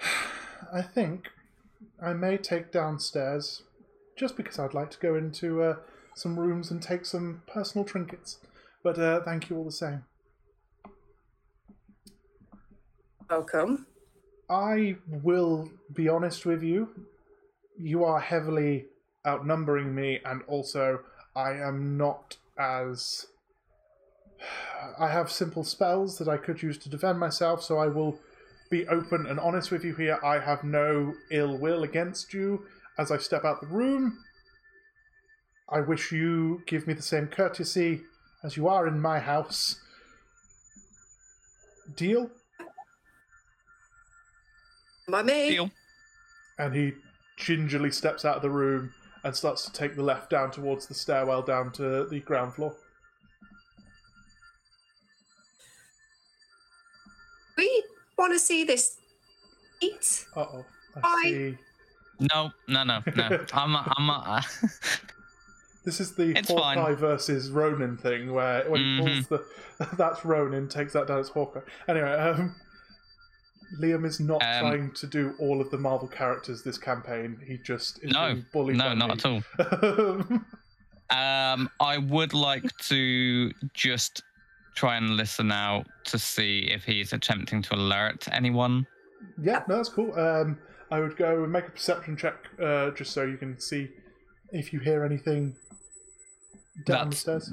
[0.72, 1.28] I think
[2.00, 3.62] I may take downstairs
[4.16, 5.76] just because I'd like to go into uh,
[6.14, 8.38] some rooms and take some personal trinkets.
[8.82, 10.04] But uh, thank you all the same.
[13.30, 13.86] Welcome.
[14.48, 16.88] I will be honest with you.
[17.78, 18.86] You are heavily
[19.24, 21.02] outnumbering me, and also
[21.36, 23.26] I am not as.
[24.98, 28.18] I have simple spells that I could use to defend myself, so I will
[28.68, 30.18] be open and honest with you here.
[30.24, 32.64] I have no ill will against you
[32.98, 34.18] as I step out the room.
[35.68, 38.02] I wish you give me the same courtesy
[38.42, 39.80] as you are in my house.
[41.94, 42.32] Deal?
[45.10, 45.50] By me.
[45.50, 45.70] Deal.
[46.58, 46.92] and he
[47.36, 48.92] gingerly steps out of the room
[49.24, 52.74] and starts to take the left down towards the stairwell down to the ground floor.
[57.56, 57.82] We
[58.16, 58.96] want to see this
[59.80, 60.26] eat.
[60.36, 60.64] Uh oh.
[60.96, 61.20] I Bye.
[61.24, 61.58] see.
[62.32, 63.44] No, no, no, no.
[63.52, 64.10] I'm, a, I'm.
[64.10, 64.42] A,
[65.82, 66.96] This is the It's Hawkeye fine.
[66.96, 69.42] versus Ronin thing where when he pulls the
[69.96, 71.60] that's Ronin, takes that down as Hawkeye.
[71.88, 72.54] Anyway, um
[73.78, 77.38] Liam is not Um, trying to do all of the Marvel characters this campaign.
[77.46, 79.14] He just is no, being bullied no, not me.
[79.14, 80.24] at all.
[81.12, 84.22] Um, I would like to just
[84.76, 88.86] try and listen out to see if he's attempting to alert anyone.
[89.42, 90.16] Yeah, no, that's cool.
[90.16, 90.56] Um,
[90.92, 93.90] I would go and make a perception check uh, just so you can see
[94.52, 95.56] if you hear anything
[96.86, 97.52] down That's the stairs.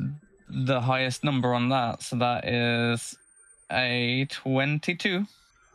[0.50, 3.18] the highest number on that, so that is
[3.72, 5.26] a twenty-two.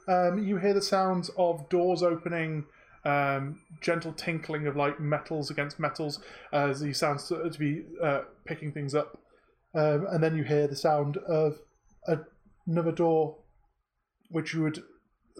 [0.09, 2.65] Um, you hear the sounds of doors opening,
[3.05, 6.21] um, gentle tinkling of like metals against metals
[6.53, 9.19] as he sounds to, to be uh, picking things up.
[9.75, 11.59] um, and then you hear the sound of
[12.07, 12.19] a,
[12.67, 13.37] another door,
[14.31, 14.83] which you would.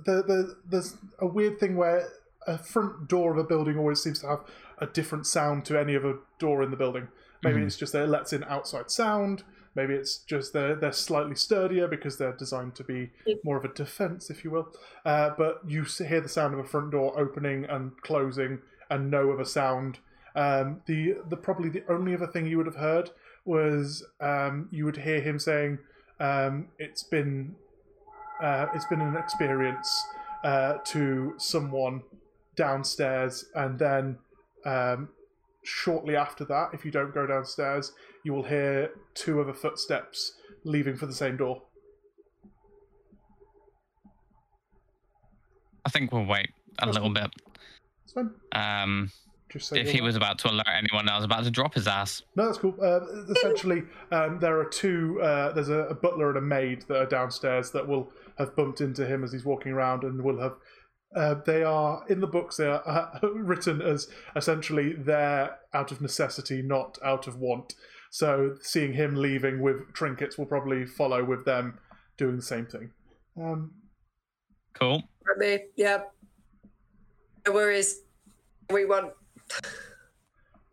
[0.07, 2.09] The, the, there's a weird thing where
[2.47, 4.41] a front door of a building always seems to have
[4.79, 7.09] a different sound to any other door in the building.
[7.45, 7.67] Maybe Mhm.
[7.67, 9.45] it's just that it lets in outside sound.
[9.75, 13.11] Maybe it's just they're, they're slightly sturdier because they're designed to be
[13.45, 14.69] more of a defense, if you will.
[15.05, 19.33] Uh, but you hear the sound of a front door opening and closing, and no
[19.33, 19.99] other sound.
[20.35, 23.11] Um, the the probably the only other thing you would have heard
[23.45, 25.79] was um, you would hear him saying,
[26.21, 27.55] um, "It's been
[28.43, 30.05] uh, it's been an experience
[30.45, 32.03] uh, to someone
[32.57, 34.19] downstairs," and then
[34.65, 35.09] um,
[35.63, 37.93] shortly after that, if you don't go downstairs,
[38.25, 40.33] you will hear two other footsteps
[40.65, 41.63] leaving for the same door.
[45.85, 47.23] I think we'll wait a That's little cool.
[47.23, 47.31] bit.
[48.15, 48.31] Fine.
[48.53, 49.11] Um,
[49.55, 52.23] if he was about to alert anyone, I was about to drop his ass.
[52.37, 52.75] No, that's cool.
[52.83, 53.01] Uh,
[53.33, 55.21] essentially, um, there are two.
[55.21, 58.81] Uh, there's a, a butler and a maid that are downstairs that will have bumped
[58.81, 60.55] into him as he's walking around, and will have.
[61.15, 62.57] Uh, they are in the books.
[62.57, 67.75] They are uh, written as essentially they're out of necessity, not out of want.
[68.15, 71.79] So, seeing him leaving with trinkets will probably follow with them
[72.19, 72.91] doing the same thing.
[73.41, 73.73] Um,
[74.75, 75.03] Cool.
[75.25, 76.03] For me, yeah.
[77.47, 78.03] No worries.
[78.71, 79.13] We want.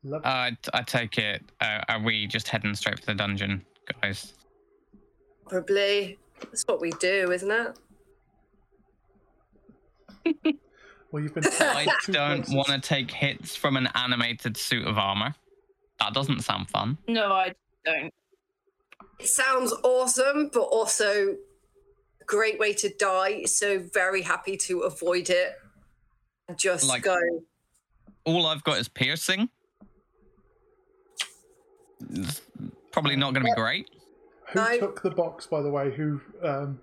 [0.03, 1.41] love Uh, I take it.
[1.61, 3.65] Uh, are we just heading straight for the dungeon,
[4.01, 4.33] guys?
[5.47, 6.17] Probably.
[6.41, 7.51] That's what we do, isn't
[10.25, 10.53] it?
[11.11, 11.43] well, you've been.
[11.59, 15.33] I don't want to take hits from an animated suit of armor.
[15.99, 16.97] That doesn't sound fun.
[17.07, 17.53] No, I
[17.85, 18.13] don't.
[19.19, 21.35] It sounds awesome, but also
[22.21, 23.43] a great way to die.
[23.45, 25.53] So very happy to avoid it.
[26.55, 27.17] Just Like- go.
[28.25, 29.49] All I've got is piercing.
[32.11, 32.41] It's
[32.91, 33.89] probably not going to be great.
[34.51, 35.91] Who I- took the box, by the way?
[35.93, 36.21] Who?
[36.41, 36.81] Um,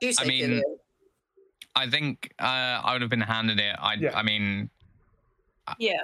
[0.00, 0.78] You say mean, Gillian.
[1.74, 3.74] I think uh, I would have been handed it.
[3.78, 4.16] I, Yeah.
[4.16, 4.70] I mean,
[5.78, 5.96] Yeah.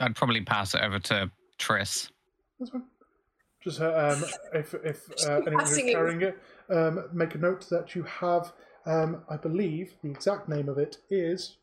[0.00, 2.10] I'd probably pass it over to Tris.
[2.58, 2.84] That's fine.
[3.62, 4.24] Just uh, um,
[4.54, 8.52] if if uh, anyone who's carrying it, um, make a note that you have.
[8.84, 11.58] Um, I believe the exact name of it is.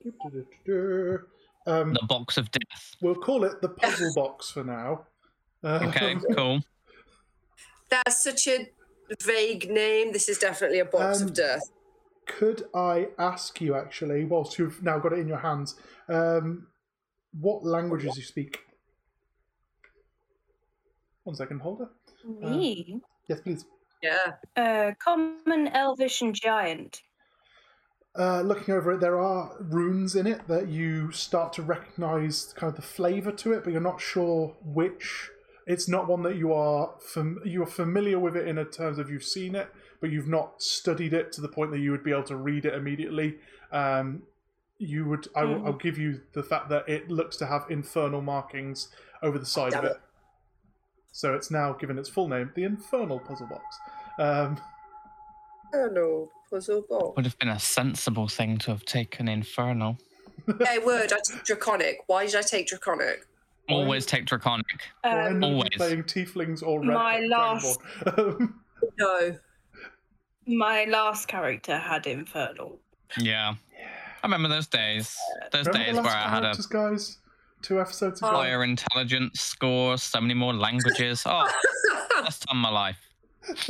[1.68, 2.96] Um, The box of death.
[3.02, 5.06] We'll call it the puzzle box for now.
[5.64, 6.62] Um, Okay, cool.
[7.90, 8.70] That's such a
[9.22, 10.14] vague name.
[10.14, 11.64] This is definitely a box Um, of death.
[12.26, 15.76] Could I ask you actually, whilst you've now got it in your hands,
[16.08, 16.68] um,
[17.40, 18.60] what languages you speak?
[21.24, 21.90] One second, holder.
[22.26, 23.02] Me?
[23.28, 23.66] Yes, please.
[24.02, 24.34] Yeah.
[24.56, 27.02] Uh, common, elvish, and giant.
[28.18, 32.70] Uh, looking over it, there are runes in it that you start to recognize kind
[32.72, 35.30] of the flavor to it, but you're not sure which.
[35.68, 38.98] It's not one that you are fam- you are familiar with it in a terms
[38.98, 39.70] of you've seen it,
[40.02, 42.66] but you've not studied it to the point that you would be able to read
[42.66, 43.38] it immediately.
[43.72, 44.24] Um,
[44.80, 45.28] you would.
[45.36, 45.66] I, will.
[45.66, 48.88] I'll give you the fact that it looks to have infernal markings
[49.22, 49.98] over the side of Damn it.
[51.12, 53.64] So it's now given its full name, the Infernal Puzzle Box.
[54.20, 54.60] Um,
[55.72, 57.16] Hello, puzzle box.
[57.16, 59.98] Would have been a sensible thing to have taken Infernal.
[60.60, 61.14] yeah, would.
[61.14, 61.98] I took draconic.
[62.08, 63.26] Why did I take draconic?
[63.70, 64.66] Always take Draconic.
[65.04, 65.70] Um, always.
[65.76, 67.30] playing Tieflings or Red My Dragonborn?
[67.30, 67.80] last-
[68.18, 68.60] Um,
[68.98, 69.38] No.
[70.48, 72.80] my last character had infernal.
[73.20, 73.54] Yeah.
[73.78, 73.88] Yeah.
[74.24, 75.16] I remember those days.
[75.52, 77.18] Those Remember days the where last I had a characters, guys?
[77.62, 78.30] Two episodes ago.
[78.32, 78.36] Oh.
[78.36, 81.24] higher intelligence score, so many more languages.
[81.26, 81.50] Oh,
[82.24, 82.98] best time of my life.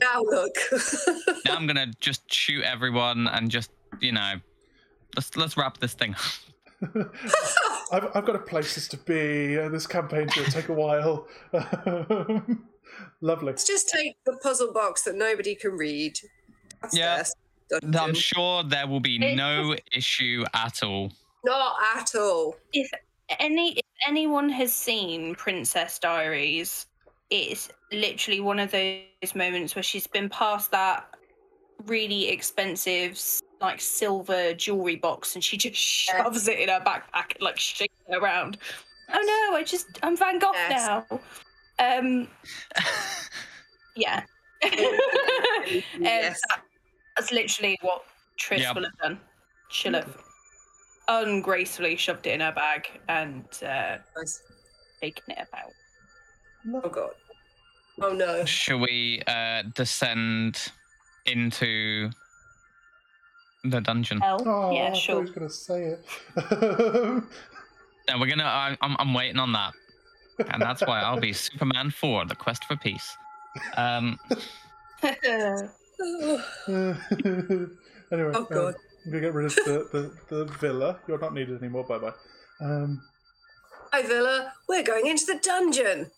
[0.00, 0.54] now look.
[1.44, 4.34] Now I'm gonna just shoot everyone and just, you know,
[5.14, 6.14] let's let's wrap this thing.
[6.14, 7.14] up.
[7.92, 9.58] I've, I've got a places to be.
[9.58, 11.28] Uh, this campaign's going to take a while.
[13.20, 13.46] Lovely.
[13.46, 16.18] Let's just take the puzzle box that nobody can read.
[16.82, 17.22] That's Yeah.
[17.70, 21.12] Their I'm sure there will be no issue at all.
[21.44, 22.56] Not at all.
[22.72, 22.90] If
[23.40, 26.86] any if anyone has seen Princess Diaries,
[27.30, 31.06] it's literally one of those moments where she's been past that
[31.86, 33.20] really expensive
[33.60, 36.22] like silver jewelry box and she just Yeah.
[36.24, 38.58] shoves it in her backpack and like shakes it around.
[39.12, 40.86] Oh no, I just I'm Van Gogh Yes.
[41.10, 41.20] now.
[41.78, 42.28] Um
[43.96, 44.22] yeah.
[44.64, 44.72] um,
[46.00, 46.40] Yes.
[46.48, 46.62] that-
[47.16, 48.02] that's literally what
[48.40, 48.74] Trish Yep.
[48.76, 49.20] will have done.
[49.70, 50.16] She'll have
[51.08, 54.42] ungracefully shoved it in her bag and uh, Nice.
[55.00, 55.72] taken it about.
[56.84, 57.10] Oh god.
[58.02, 58.44] Oh no.
[58.44, 60.60] Shall we uh, descend
[61.24, 62.10] into
[63.64, 64.20] the dungeon?
[64.20, 65.16] Hell, Oh, yeah, I sure.
[65.16, 67.24] he was going to say it.
[68.08, 68.44] No, we're gonna.
[68.44, 69.72] I, I'm I'm waiting on that.
[70.52, 73.16] and that's why I'll be Superman 4, The Quest for Peace.
[73.76, 74.18] Um,
[76.68, 77.66] anyway,
[78.12, 79.88] Oh, um, I'm gonna get rid of the,
[80.28, 80.98] the, the villa.
[81.08, 81.84] You're not needed anymore.
[81.84, 82.12] Bye bye.
[82.60, 83.02] Um,
[83.92, 84.52] Hi, Villa.
[84.68, 86.10] We're going into the dungeon.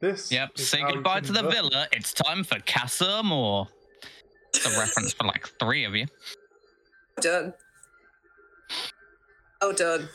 [0.00, 0.30] this.
[0.30, 1.88] yep, say goodbye to the convert- villa.
[1.92, 3.66] It's time for Casa Amor.
[4.54, 6.06] It's a reference for like three of you.
[7.20, 7.54] Done.
[9.62, 10.08] Oh, done.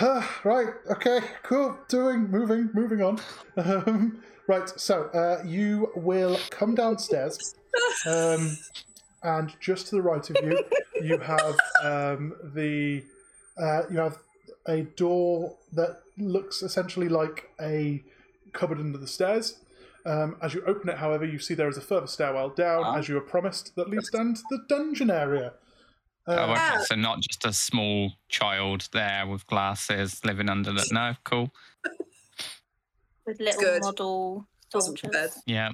[0.44, 0.68] right.
[0.90, 1.20] Okay.
[1.44, 1.78] Cool.
[1.88, 2.28] Doing.
[2.30, 2.70] Moving.
[2.74, 3.20] Moving on.
[3.56, 4.68] Um, right.
[4.80, 7.54] So uh, you will come downstairs,
[8.06, 8.56] um,
[9.22, 10.64] and just to the right of you,
[11.02, 13.04] you have um, the
[13.60, 14.18] uh, you have
[14.66, 18.02] a door that looks essentially like a
[18.52, 19.58] cupboard under the stairs.
[20.06, 22.94] Um, as you open it, however, you see there is a further stairwell down, Oh.
[22.96, 25.52] as you were promised, that leads down to the dungeon area.
[26.26, 26.54] Oh, Uh, okay.
[26.56, 26.84] Ah.
[26.86, 30.86] So not just a small child there with glasses living under the.
[30.90, 31.52] No, cool.
[33.26, 33.82] With little good.
[33.82, 35.38] model Wasn't soldiers.
[35.46, 35.72] Yeah.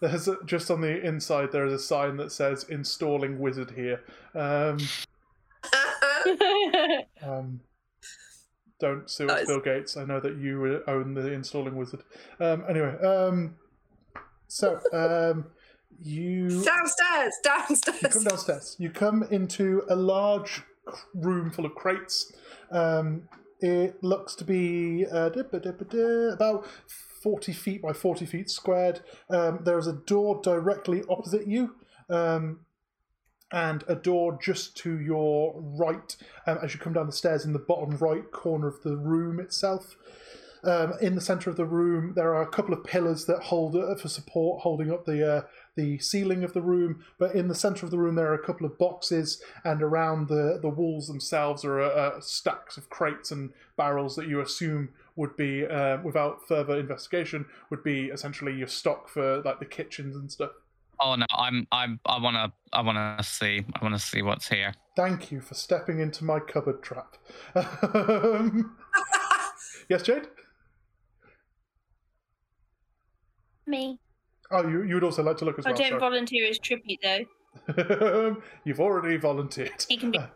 [0.00, 4.00] There's a, just on the inside there is a sign that says "Installing Wizard here."
[4.34, 4.78] Um,
[7.22, 7.60] um,
[8.78, 9.46] don't sue us, Nice.
[9.46, 9.96] Bill Gates.
[9.96, 12.02] I know that you own the Installing Wizard.
[12.40, 13.56] Um, anyway, um,
[14.48, 15.46] so um,
[16.00, 18.02] you downstairs, downstairs.
[18.02, 18.24] you come downstairs.
[18.24, 18.76] downstairs.
[18.78, 20.62] You come into a large
[21.14, 22.32] room full of crates.
[22.70, 23.28] Um,
[23.60, 26.66] it looks to be uh, da- ba- da- ba- da, about
[27.22, 29.00] 40 feet by 40 feet squared.
[29.30, 31.76] Um, there is a door directly opposite you.
[32.10, 32.60] Um,
[33.52, 37.52] and a door just to your right um, as you come down the stairs in
[37.52, 39.96] the bottom right corner of the room itself.
[40.64, 43.74] Um, in the center of the room, there are a couple of pillars that hold
[43.74, 45.42] uh, for support, holding up the uh,
[45.74, 47.04] the ceiling of the room.
[47.18, 50.28] But in the center of the room, there are a couple of boxes, and around
[50.28, 55.36] the the walls themselves are uh, stacks of crates and barrels that you assume would
[55.36, 60.30] be, uh, without further investigation, would be essentially your stock for like the kitchens and
[60.30, 60.50] stuff.
[61.00, 64.72] Oh no, I'm I'm I wanna I wanna see I wanna see what's here.
[64.96, 67.16] Thank you for stepping into my cupboard trap.
[67.54, 68.76] Um,
[69.88, 70.28] yes, Jade.
[73.66, 73.98] Me.
[74.50, 75.78] Oh, you you would also like to look as I well.
[75.78, 76.00] don't sorry.
[76.00, 78.36] volunteer as tribute though.
[78.64, 79.84] You've already volunteered.
[79.88, 80.18] He can be.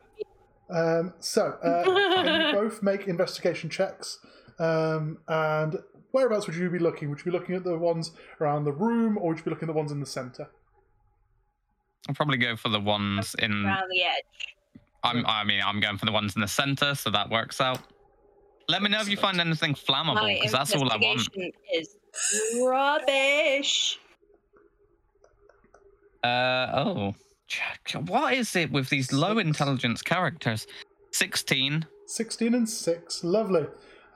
[0.69, 4.19] Um, so, uh, can you both make investigation checks?
[4.59, 5.79] Um, and
[6.13, 7.11] whereabouts would you be looking?
[7.11, 9.69] Would you be looking at the ones around the room, or would you be looking
[9.69, 10.49] at the ones in the centre?
[12.09, 13.65] I'll probably go for the ones in.
[13.65, 14.55] around the edge.
[15.03, 17.81] I'm I mean I'm going for the ones in the center, so that works out.
[18.69, 21.29] Let me know if you find anything flammable, because that's all I want.
[21.37, 21.97] investigation is
[22.61, 23.99] rubbish.
[26.25, 27.15] Uh oh.
[27.47, 27.93] Check.
[28.09, 29.47] What is it with these low Six.
[29.47, 30.67] intelligence characters?
[31.13, 31.87] 16.
[32.07, 33.25] 16 and 6.
[33.25, 33.67] Lovely.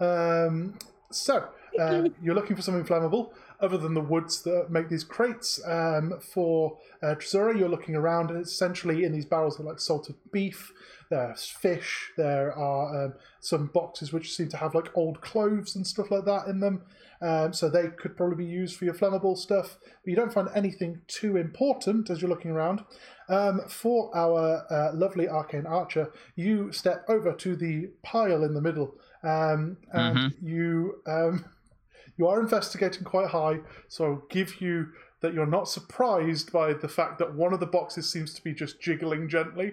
[0.00, 0.78] Um,
[1.10, 5.60] so, uh, you're looking for something flammable other than the woods that make these crates.
[5.66, 9.80] Um, for uh, Tresora, you're looking around, and it's essentially in these barrels of like
[9.80, 10.72] salted beef.
[11.10, 12.10] There's fish.
[12.16, 16.24] There are um, some boxes which seem to have like old cloves and stuff like
[16.24, 16.82] that in them.
[17.22, 19.76] Um, so they could probably be used for your flammable stuff.
[19.82, 22.84] But you don't find anything too important as you're looking around.
[23.28, 28.60] Um, for our uh, lovely arcane archer, you step over to the pile in the
[28.62, 31.44] middle, um, and you um,
[32.16, 33.58] you are investigating quite high.
[33.88, 34.88] So I'll give you
[35.20, 38.54] that you're not surprised by the fact that one of the boxes seems to be
[38.54, 39.72] just jiggling gently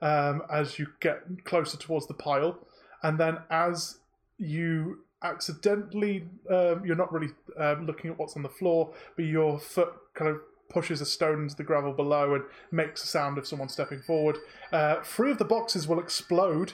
[0.00, 2.58] um, as you get closer towards the pile,
[3.02, 3.98] and then as
[4.38, 9.58] you accidentally, um, you're not really um, looking at what's on the floor, but your
[9.58, 13.46] foot kind of pushes a stone into the gravel below and makes a sound of
[13.46, 14.38] someone stepping forward.
[14.72, 16.72] Uh, three of the boxes will explode,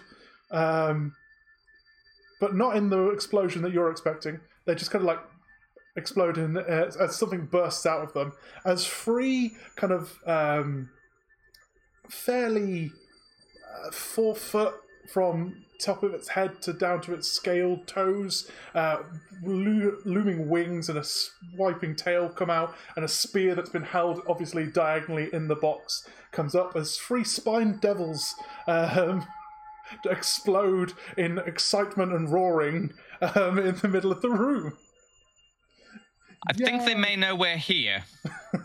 [0.50, 1.14] um,
[2.42, 4.40] but not in the explosion that you're expecting.
[4.64, 5.20] They just kind of like
[5.94, 8.32] explode in, uh, as something bursts out of them.
[8.64, 10.90] As three kind of um,
[12.08, 12.90] fairly
[13.86, 14.74] uh, four foot
[15.08, 19.04] from top of its head to down to its scaled toes, uh,
[19.44, 24.20] lo- looming wings and a swiping tail come out, and a spear that's been held
[24.28, 28.34] obviously diagonally in the box comes up as three spined devils
[28.66, 29.24] um,
[30.04, 32.92] explode in excitement and roaring
[33.34, 34.76] um, in the middle of the room.
[36.48, 38.02] I think they may know we're here.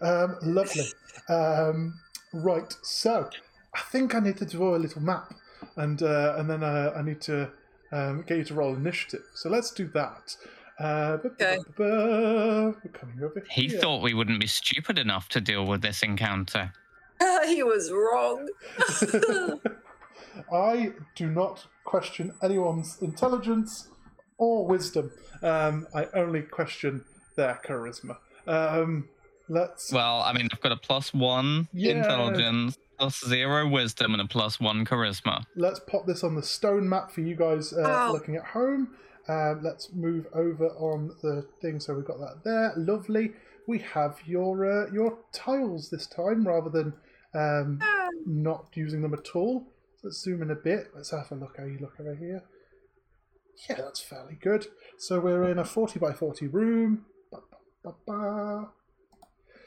[0.00, 0.84] um, lovely.
[1.28, 1.94] Um,
[2.32, 3.28] right, so
[3.74, 5.34] I think I need to draw a little map,
[5.76, 7.50] and uh, and then uh, I need to
[7.92, 9.22] um, get you to roll initiative.
[9.34, 10.36] So let's do that.
[10.78, 11.56] Uh, ba- ba- Okay.
[11.56, 13.80] ba- ba- We're coming over He here.
[13.80, 16.72] thought we wouldn't be stupid enough to deal with this encounter.
[17.48, 18.48] He was wrong.
[20.52, 23.88] I do not question anyone's intelligence
[24.36, 25.10] or wisdom.
[25.42, 27.04] Um, I only question
[27.36, 28.16] their charisma.
[28.46, 29.08] Um,
[29.48, 29.92] let's.
[29.92, 31.96] Well, I mean, I've got a plus one Yeah.
[31.96, 35.44] intelligence, plus zero wisdom, and a plus one charisma.
[35.56, 38.12] let's pop this on the stone map for you guys uh, Oh.
[38.12, 38.96] looking at home.
[39.28, 41.80] Um, let's move over on the thing.
[41.80, 42.72] So we've got that there.
[42.76, 43.32] Lovely.
[43.66, 46.94] We have your uh, your tiles this time rather than
[47.34, 47.80] um,
[48.26, 49.66] not using them at all.
[50.02, 50.90] Let's zoom in a bit.
[50.94, 52.42] Let's have a look how you look over here.
[53.68, 54.66] Yeah, that's fairly good.
[54.98, 57.06] So we're in a 40 by 40 room.
[57.32, 58.68] Ba, ba, ba, ba.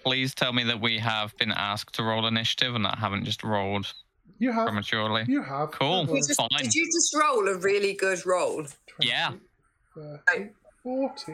[0.05, 3.25] Please tell me that we have been asked to roll initiative and that I haven't
[3.25, 3.93] just rolled
[4.39, 4.65] You have.
[4.67, 5.25] prematurely.
[5.27, 5.71] You have.
[5.71, 6.07] Cool.
[6.07, 6.47] You just- Fine.
[6.57, 8.63] did you just roll a really good roll?
[8.63, 9.33] 20, Yeah.
[9.93, 10.49] 30,
[10.83, 11.33] 40,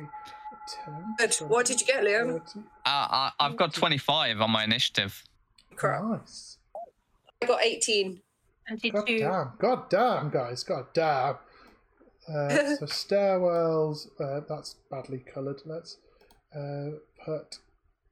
[0.84, 1.36] 10, Good.
[1.48, 2.42] What did you get, Liam?
[2.58, 5.24] Uh, I, I've got 25 on my initiative.
[5.78, 6.04] Crap.
[6.04, 6.58] Nice.
[7.42, 8.22] I got 18.
[8.70, 9.20] God 22.
[9.20, 9.52] damn.
[9.60, 10.64] God damn, guys.
[10.64, 11.36] God damn.
[12.28, 15.62] Uh, so stairwells, uh, that's badly coloured.
[15.66, 15.98] Let's
[16.54, 17.60] uh, put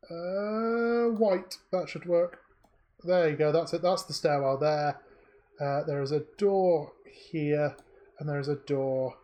[0.09, 1.57] uh, white.
[1.73, 2.39] That should work.
[3.03, 3.51] There you go.
[3.51, 3.81] That's it.
[3.81, 5.01] That's the stairwell there.
[5.59, 6.93] Uh, there is a door
[7.31, 7.75] here,
[8.19, 9.15] and there is a door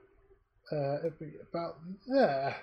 [0.71, 1.77] uh, it'd be about
[2.07, 2.55] there.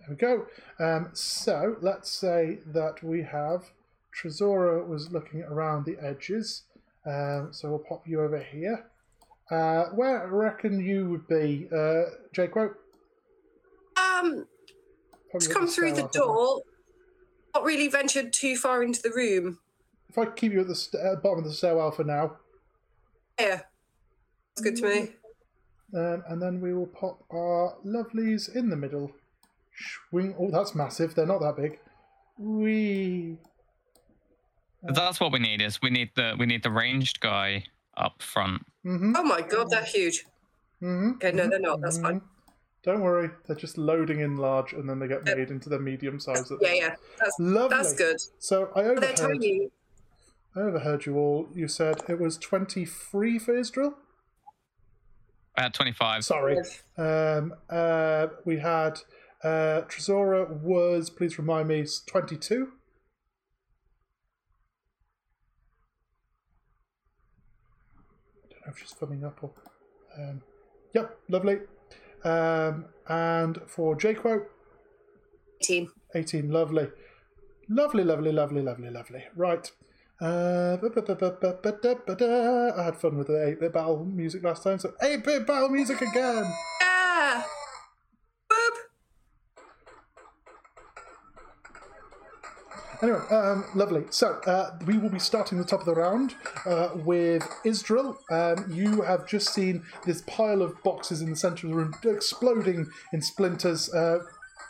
[0.00, 0.46] There we go.
[0.78, 3.70] Um, so let's say that we have
[4.14, 6.64] Tresora was looking around the edges.
[7.06, 8.86] Um, so we'll pop you over here.
[9.50, 12.02] Uh, where I reckon you would be, uh,
[12.32, 12.76] Jake Rope?
[13.96, 14.46] Um,
[15.30, 16.62] Probably just at come through the door.
[17.54, 19.58] Not really ventured too far into the room.
[20.08, 22.36] If I keep you at the st- uh, bottom of the stairwell for now,
[23.38, 23.62] Yeah.
[24.56, 25.14] That's good to me.
[25.94, 29.10] um, and then we will pop our lovelies in the middle.
[30.10, 30.34] Swing.
[30.38, 31.14] Oh, that's massive.
[31.14, 31.78] They're not that big.
[32.38, 33.38] Wee.
[34.82, 35.60] That's what we need.
[35.60, 37.64] Is we need the we need the ranged guy
[37.96, 38.64] up front.
[38.84, 39.14] Mm-hmm.
[39.16, 40.24] Oh my god, they're huge.
[40.82, 41.16] Mm-hmm.
[41.16, 41.80] Okay, no, they're not.
[41.80, 42.22] That's fine.
[42.82, 43.28] Don't worry.
[43.46, 46.50] They're just loading in large, and then they get made into the medium size.
[46.62, 46.94] Yeah, yeah.
[47.18, 47.76] That's Lovely.
[47.76, 48.16] that's good.
[48.38, 49.16] So I But they're overheard.
[49.32, 49.68] tiny.
[50.56, 51.48] I overheard you all.
[51.54, 53.94] You said it was twenty-three for Isdril.
[55.56, 56.24] I had 25.
[56.24, 56.56] Sorry.
[56.96, 59.00] Um, uh, we had
[59.42, 62.68] uh, Tresora was, please remind me, 22.
[68.70, 69.50] I don't if she's filming up or.
[70.16, 70.42] Um,
[70.94, 71.58] yep, lovely.
[72.24, 74.44] Um, and for Jaquo,
[75.60, 75.90] 18.
[76.14, 76.88] 18, lovely.
[77.68, 79.24] Lovely, lovely, lovely, lovely, lovely.
[79.34, 79.70] Right.
[80.20, 80.76] Uh.
[80.82, 80.86] I
[82.84, 86.02] had fun with the 8 bit battle music last time, so 8 bit battle music
[86.02, 86.44] again!
[93.02, 94.04] Anyway, um, lovely.
[94.10, 96.34] So uh, we will be starting the top of the round
[96.66, 98.18] uh, with Isdril.
[98.30, 101.94] Um, you have just seen this pile of boxes in the centre of the room
[102.04, 103.92] exploding in splinters.
[103.94, 104.18] Uh,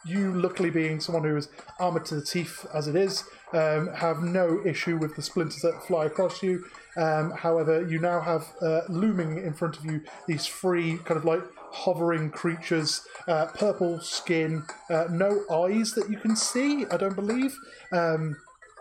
[0.05, 4.23] you, luckily being someone who is armoured to the teeth as it is, um, have
[4.23, 6.65] no issue with the splinters that fly across you.
[6.97, 11.25] Um, however, you now have uh, looming in front of you these three kind of
[11.25, 17.17] like hovering creatures, uh, purple skin, uh, no eyes that you can see, I don't
[17.17, 17.57] believe.
[17.93, 18.37] Um,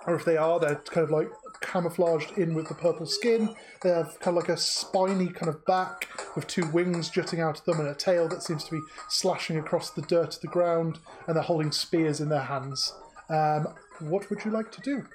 [0.08, 1.30] or if they are, they're kind of like
[1.62, 3.54] camouflaged in with the purple skin.
[3.82, 7.60] They have kind of like a spiny kind of back with two wings jutting out
[7.60, 10.48] of them and a tail that seems to be slashing across the dirt of the
[10.48, 12.94] ground, and they're holding spears in their hands.
[13.30, 13.68] Um,
[14.00, 15.06] what would you like to do?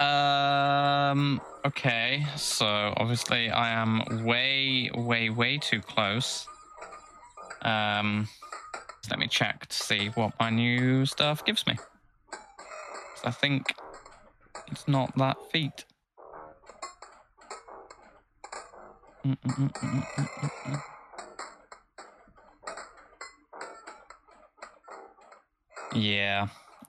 [0.00, 1.40] Um.
[1.64, 2.26] Okay.
[2.36, 6.46] So obviously I am way, way, way too close.
[7.62, 8.28] Um.
[9.08, 11.76] Let me check to see what my new stuff gives me.
[13.24, 13.74] I think
[14.68, 15.84] it's not that feat.
[25.94, 26.48] Yeah.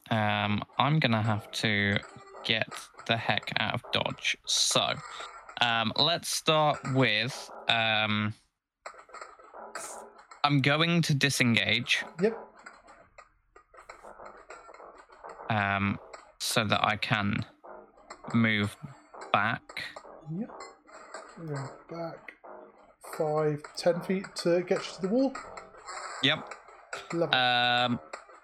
[0.10, 1.98] Um, I'm gonna have to
[2.44, 2.68] get
[3.06, 4.38] the heck out of dodge.
[4.46, 4.94] So,
[5.62, 7.50] um, let's start with.
[7.70, 8.34] Um,
[10.44, 12.38] I'm going to disengage Yep.
[15.50, 16.00] um,
[16.40, 17.46] so that I can
[18.34, 18.76] move
[19.32, 19.84] back.
[20.36, 20.50] Yep.
[21.90, 22.34] Back
[23.18, 25.34] five, ten feet to get you to the wall.
[26.24, 26.54] Yep.
[27.14, 27.38] Lovely.
[27.38, 28.00] Um,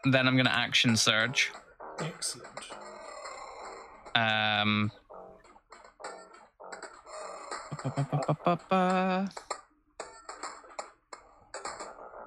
[0.05, 1.51] then I'm going to action surge.
[1.99, 2.47] Excellent.
[4.17, 4.91] Um.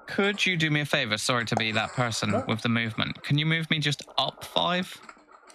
[0.07, 1.17] Could you do me a favor?
[1.17, 2.43] Sorry to be that person No.
[2.47, 3.21] with the movement.
[3.23, 4.99] Can you move me just up five?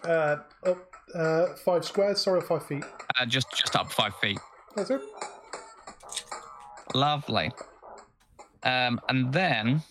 [0.04, 0.78] Uh, up
[1.14, 2.84] uh, five squares, sorry, five feet.
[3.18, 4.38] Uh, just just up five feet.
[4.74, 5.00] That's it.
[6.94, 7.50] Lovely.
[8.62, 9.82] Um, and then,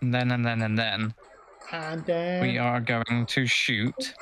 [0.00, 1.14] and then, and then, and then,
[1.72, 4.14] And then we are going to shoot.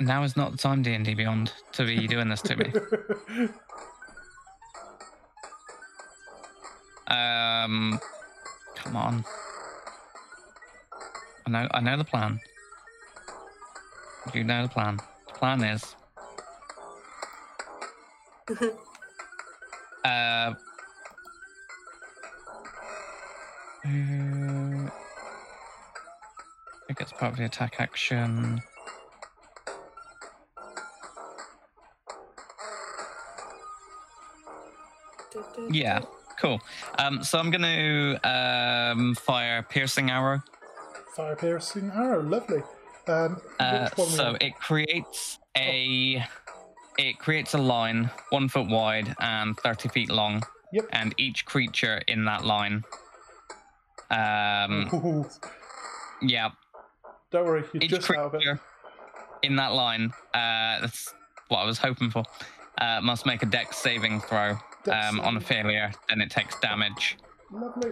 [0.00, 2.72] Now is not the time, D and D Beyond, to be doing this to me.
[7.10, 7.98] Um,
[8.76, 9.24] come on.
[11.46, 11.68] I know.
[11.72, 12.40] I know the plan.
[14.32, 15.00] You know the plan.
[15.26, 15.96] The plan is.
[18.60, 20.04] uh.
[20.04, 20.54] uh,
[23.84, 24.92] I
[26.86, 28.62] think it's part of the attack action.
[35.70, 36.00] Yeah,
[36.40, 36.60] cool.
[36.98, 40.42] Um, so I'm going to um, fire piercing arrow.
[41.16, 42.22] fire piercing arrow.
[42.22, 42.62] Lovely.
[43.08, 46.24] Um, Uh, so it creates a
[46.98, 50.42] it creates a line one foot wide and 30 feet long
[50.72, 50.84] Yep.
[50.92, 52.84] and each creature in that line
[54.10, 54.88] um
[56.22, 56.50] yeah
[57.32, 58.58] don't worry, you're each just out of it.
[59.42, 61.12] in that line uh that's
[61.48, 62.22] what i was hoping for
[62.78, 64.56] uh must make a dex saving throw
[64.88, 67.16] um on a failure then it takes damage
[67.52, 67.90] Lovely.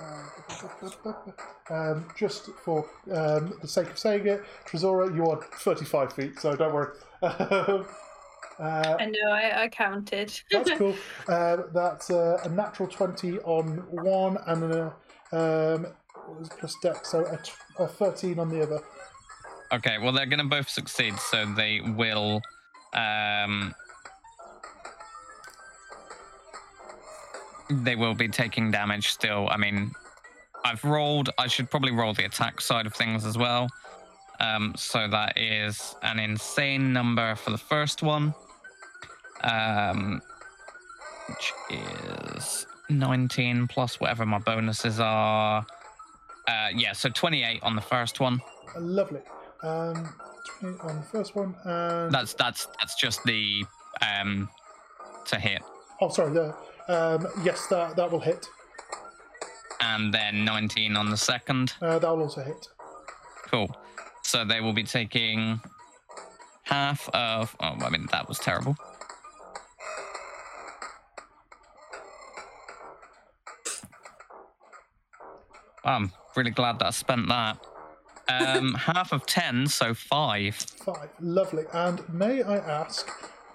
[0.00, 6.38] Uh, um, just for um, the sake of saying it, Tresora, you are 35 feet,
[6.38, 6.96] so don't worry.
[7.22, 7.82] uh,
[8.58, 10.32] I know, I, I counted.
[10.50, 10.94] that's cool.
[11.28, 14.84] Um, that's uh, a natural 20 on one and a
[15.32, 15.86] um,
[16.26, 18.80] what was it, plus dex, so a, t- a 13 on the other.
[19.72, 22.40] okay well they're gonna both succeed so they will
[22.94, 23.74] um
[27.70, 29.48] they will be taking damage still.
[29.50, 29.92] I mean,
[30.64, 33.68] I've rolled, I should probably roll the attack side of things as well.
[34.40, 38.34] Um, so that is an insane number for the first one,
[39.42, 40.20] um,
[41.28, 45.64] which is 19 plus whatever my bonuses are.
[46.48, 48.40] Uh, yeah, so 28 on the first one.
[48.74, 49.20] Uh, lovely.
[49.62, 50.12] Um,
[50.60, 53.64] 20 on the first one, and That's that's that's just the
[54.02, 54.48] um
[55.26, 55.62] to hit,
[56.02, 56.54] oh, sorry, the
[56.88, 58.46] um, yes, that that will hit.
[59.80, 61.74] and then 19 on the second.
[61.82, 62.68] Uh, that will also hit.
[63.46, 63.74] Cool.
[64.22, 65.60] So they will be taking
[66.62, 67.54] half of.
[67.60, 68.76] Oh, I mean, that was terrible.
[75.84, 77.58] I'm really glad that I spent that.
[78.28, 80.54] Um, half of 10, so five.
[80.54, 81.10] Five.
[81.20, 81.64] Lovely.
[81.72, 83.08] And may I ask,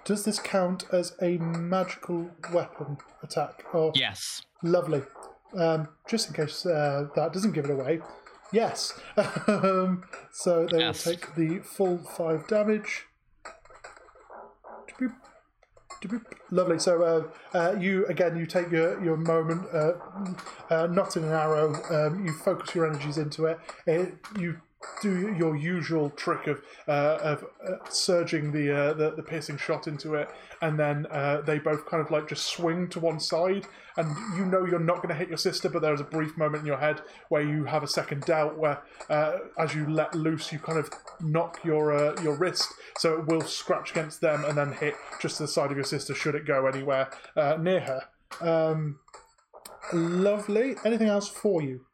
[0.10, 3.64] does this count as a magical weapon attack?
[3.76, 4.42] Oh, Yes.
[4.64, 5.04] lovely.
[5.56, 8.00] Um, just in case uh, that doesn't give it away.
[8.52, 9.00] Yes.
[9.48, 11.06] um, so they Yes.
[11.06, 13.06] will take the full five damage.
[16.50, 16.80] Lovely.
[16.80, 19.92] So uh, uh, you again, you take your your moment, uh,
[20.72, 21.74] uh, not in an arrow.
[21.92, 23.60] Um, you focus your energies into it.
[23.86, 24.60] it you
[25.02, 29.88] do your usual trick of uh, of uh, surging the, uh, the the piercing shot
[29.88, 30.30] into it,
[30.62, 33.66] and then uh, they both kind of like just swing to one side,
[33.98, 36.62] and you know you're not going to hit your sister, but there's a brief moment
[36.62, 40.52] in your head where you have a second doubt, where uh, as you let loose,
[40.52, 42.68] you kind of knock your uh, your wrist,
[42.98, 45.86] so it will scratch against them and then hit just to the side of your
[45.86, 47.10] sister should it go anywhere
[47.60, 48.04] near her.
[48.42, 49.00] Um,
[49.92, 50.76] lovely.
[50.86, 51.86] Anything else for you?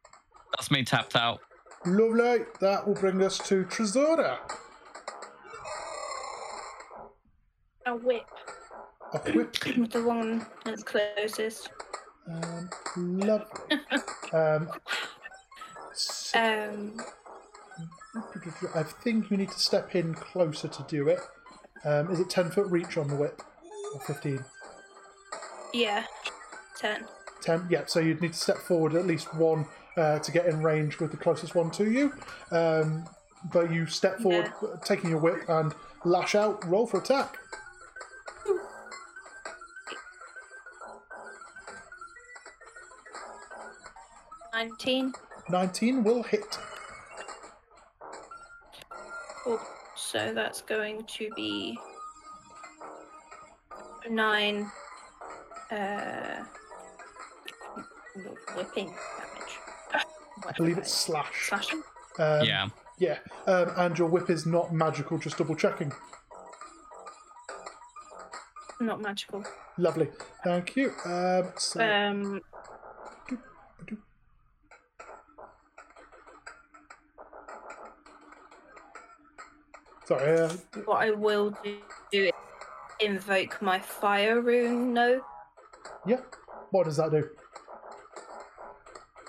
[0.56, 1.40] That's me tapped out.
[1.86, 2.44] Lovely.
[2.60, 4.38] That will bring us to Tresora.
[7.86, 8.22] A whip.
[9.14, 9.54] A whip.
[9.92, 11.70] The one that's closest.
[12.30, 13.46] Um, lovely.
[14.32, 14.68] Um,
[15.94, 16.96] so- Um,
[18.74, 21.20] I think you need to step in closer to do it.
[21.84, 23.40] Um, is it 10 foot reach on the whip?
[23.94, 24.44] Or 15?
[25.72, 26.04] yeah.
[26.76, 27.04] Ten.
[27.42, 27.66] 10?
[27.70, 29.66] Yeah, so you'd need to step forward at least one
[29.96, 32.12] uh, to get in range with the closest one to you.
[32.50, 33.06] Um,
[33.52, 34.52] but you step forward,
[34.84, 35.74] taking your whip, and
[36.04, 37.38] lash out, roll for attack.
[44.52, 45.12] Nineteen.
[45.48, 46.58] 19 will hit.
[49.44, 49.60] Cool.
[49.96, 51.78] So that's going to be
[54.10, 54.70] nine.
[55.70, 56.44] Uh,
[58.56, 58.94] whipping.
[60.46, 61.48] I believe it's slash.
[61.48, 61.82] slashing.
[62.18, 62.68] Um, yeah.
[62.98, 65.92] Yeah, um, and your whip is not magical, just double checking.
[68.80, 69.44] Not magical.
[69.76, 70.08] Lovely.
[70.44, 70.92] Thank you.
[71.04, 72.40] Um, so, Um,
[80.06, 80.38] Sorry.
[80.40, 80.52] Uh,
[80.84, 81.78] What I will do,
[82.12, 82.32] do is
[83.00, 85.20] invoke my fire rune, no,
[86.06, 86.20] yeah.
[86.70, 87.28] What does that do?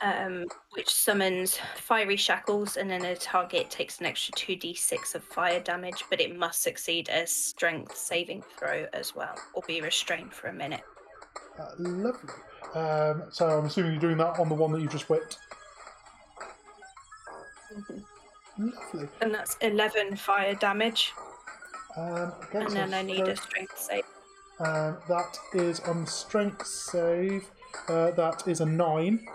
[0.01, 5.59] Um, which summons fiery shackles, and then a target takes an extra 2d6 of fire
[5.59, 10.47] damage, but it must succeed a strength saving throw as well, or be restrained for
[10.47, 10.83] a minute.
[11.59, 12.29] Uh, lovely.
[12.75, 15.37] Um, so I'm assuming you're doing that on the one that you just whipped.
[18.57, 19.07] Lovely.
[19.21, 21.13] And that's 11 fire damage,
[21.95, 24.03] Um, okay, and so then I need a strength- strength save.
[24.59, 27.47] Um, that is on strength save.
[27.87, 29.27] Uh, that is a nine.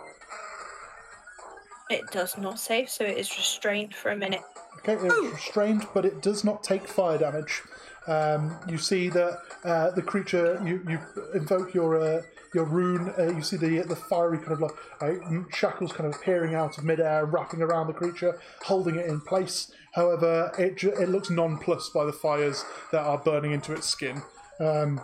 [1.90, 4.42] It does not save, so it is restrained for a minute.
[4.78, 7.62] Okay, it's restrained, but it does not take fire damage.
[8.06, 10.98] Um, you see that uh, the creature you, you
[11.34, 12.22] invoke your uh,
[12.54, 13.12] your rune.
[13.18, 15.12] Uh, you see the the fiery kind of like uh,
[15.52, 19.70] shackles kind of appearing out of midair, wrapping around the creature, holding it in place.
[19.92, 24.22] However, it ju- it looks nonplussed by the fires that are burning into its skin.
[24.58, 25.00] Um,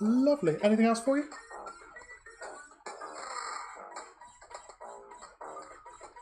[0.00, 0.56] lovely.
[0.62, 1.24] Anything else for you?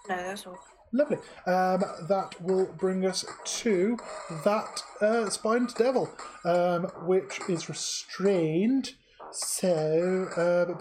[0.09, 0.59] No, that's all.
[0.93, 1.17] Lovely.
[1.47, 3.97] Um, that will bring us to
[4.45, 6.09] that uh, spined devil,
[6.45, 8.93] um, which is restrained.
[9.33, 10.77] So, uh, I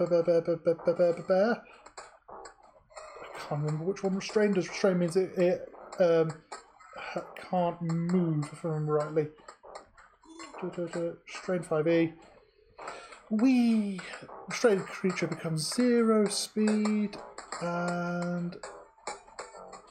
[3.49, 4.69] can't remember which one restrained is.
[4.69, 5.69] Restrained means it, it
[5.99, 6.31] um,
[7.49, 9.27] can't move, if I remember rightly.
[11.27, 12.13] Strain 5e.
[13.29, 13.99] We
[14.47, 17.17] restrained creature becomes zero speed
[17.61, 18.55] and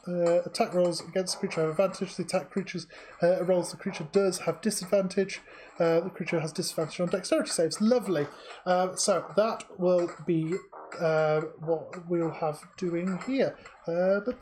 [0.07, 2.17] uh, attack rolls against the creature have advantage.
[2.17, 2.87] The attack creatures
[3.23, 5.41] uh, rolls the creature does have disadvantage.
[5.79, 7.81] Uh, the creature has disadvantage on dexterity saves.
[7.81, 8.27] Lovely.
[8.67, 10.55] Uh, so that will be
[11.01, 13.57] uh, what we'll have doing here.
[13.87, 14.39] Uh, but,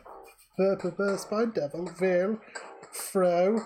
[1.19, 2.41] Spine Devil will
[2.93, 3.61] throw.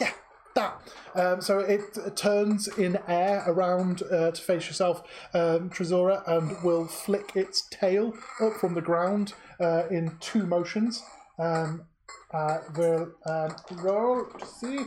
[0.00, 0.12] Yeah,
[0.54, 0.80] that.
[1.14, 5.02] Um, so it uh, turns in air around uh, to face yourself,
[5.34, 11.02] um, Tresora, and will flick its tail up from the ground uh, in two motions.
[11.38, 11.86] Um,
[12.32, 14.78] uh, will um, roll to see.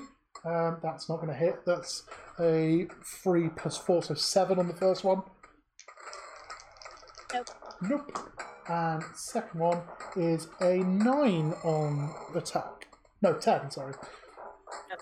[0.45, 1.65] Um, that's not going to hit.
[1.65, 2.03] That's
[2.39, 2.87] a
[3.23, 5.23] three plus four, so seven on the first one.
[7.33, 7.49] Nope.
[7.81, 8.19] Nope.
[8.69, 9.81] And second one
[10.15, 12.87] is a nine on attack.
[13.21, 13.71] No, ten.
[13.71, 13.93] Sorry.
[14.89, 15.01] Nope,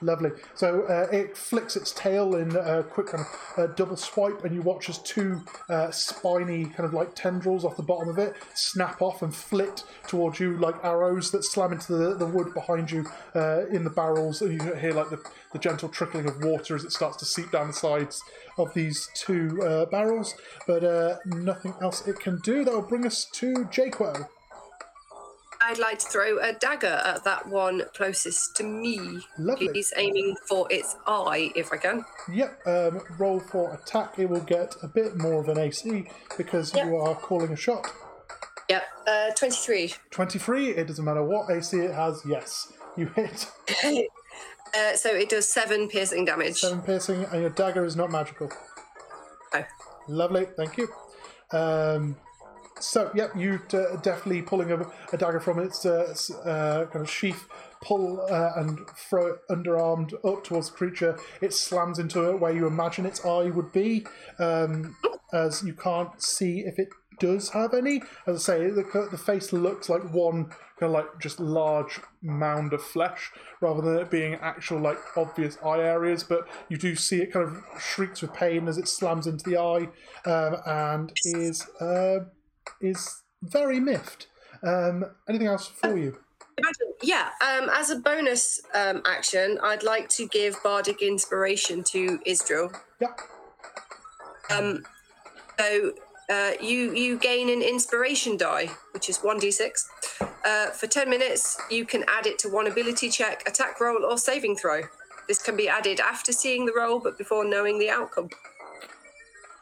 [0.00, 0.30] lovely.
[0.54, 4.54] So uh, it flicks its tail in a quick kind of uh, double swipe, and
[4.54, 8.34] you watch as two uh, spiny kind of like tendrils off the bottom of it
[8.54, 12.90] snap off and flit towards you like arrows that slam into the, the wood behind
[12.90, 13.04] you
[13.34, 15.20] uh, in the barrels, and you hear like the,
[15.52, 18.22] the gentle trickling of water as it starts to seep down the sides
[18.58, 20.34] of these two uh, barrels.
[20.66, 22.64] But uh, nothing else it can do.
[22.64, 24.28] That will bring us to Jaquo.
[25.68, 29.20] I'd like to throw a dagger at that one closest to me.
[29.36, 29.68] Lovely.
[29.68, 32.04] Please, aiming for its eye if I can.
[32.32, 34.16] Yep, um, roll for attack.
[34.16, 36.06] It will get a bit more of an AC
[36.36, 36.86] because Yep.
[36.86, 37.84] you are calling a shot.
[38.68, 39.94] Yep, uh, 23.
[40.12, 43.50] 23, it doesn't matter what AC it has, yes, you hit.
[44.74, 46.60] uh, so it does seven piercing damage.
[46.60, 48.52] Seven piercing, and your dagger is not magical.
[49.52, 49.64] Oh.
[50.06, 50.88] Lovely, thank you.
[51.50, 52.16] Um,
[52.80, 54.80] so, yep, you d- definitely pulling a,
[55.12, 56.14] a dagger from its uh,
[56.44, 57.46] uh, kind of sheath,
[57.82, 61.18] pull uh, and throw it underarmed up towards the creature.
[61.40, 64.06] It slams into it where you imagine its eye would be,
[64.38, 64.96] um,
[65.32, 68.02] as you can't see if it does have any.
[68.26, 72.72] As I say, the, the face looks like one kind of like just large mound
[72.72, 73.30] of flesh
[73.62, 76.22] rather than it being actual like obvious eye areas.
[76.22, 79.58] But you do see it kind of shrieks with pain as it slams into the
[79.58, 79.88] eye
[80.30, 82.26] um, and is uh,
[82.80, 84.26] is very miffed.
[84.62, 86.18] Um, anything else for you?
[86.58, 92.18] Imagine, yeah, um, as a bonus um, action, I'd like to give Bardic Inspiration to
[92.24, 92.72] Isdril.
[92.98, 93.12] Yeah.
[94.48, 94.84] Um,
[95.58, 95.92] so
[96.30, 99.86] uh, you you gain an inspiration die, which is one d six.
[100.44, 104.16] Uh, for ten minutes, you can add it to one ability check, attack roll, or
[104.16, 104.82] saving throw.
[105.28, 108.30] This can be added after seeing the roll, but before knowing the outcome.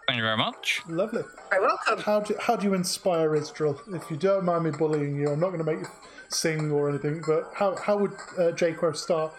[0.07, 0.83] Thank you very much.
[0.87, 1.23] Lovely.
[1.51, 1.99] Very welcome.
[1.99, 3.81] How do how do you inspire Isdril?
[3.95, 5.87] If you don't mind me bullying you, I'm not going to make you
[6.29, 7.23] sing or anything.
[7.27, 9.33] But how how would uh, Jaquo start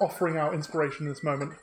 [0.00, 1.54] offering out inspiration in this moment?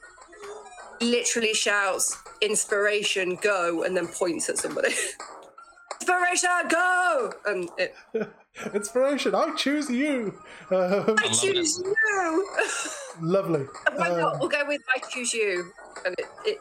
[1.00, 4.94] Literally shouts, "Inspiration, go!" and then points at somebody.
[6.02, 7.34] Inspiration, go!
[7.46, 7.96] And it,
[8.74, 10.34] Inspiration, I choose you.
[10.72, 12.48] Um, I love choose you.
[13.22, 13.66] lovely.
[13.96, 14.34] Why not?
[14.34, 15.72] Um, We'll go with I choose you.
[16.06, 16.58] And it, it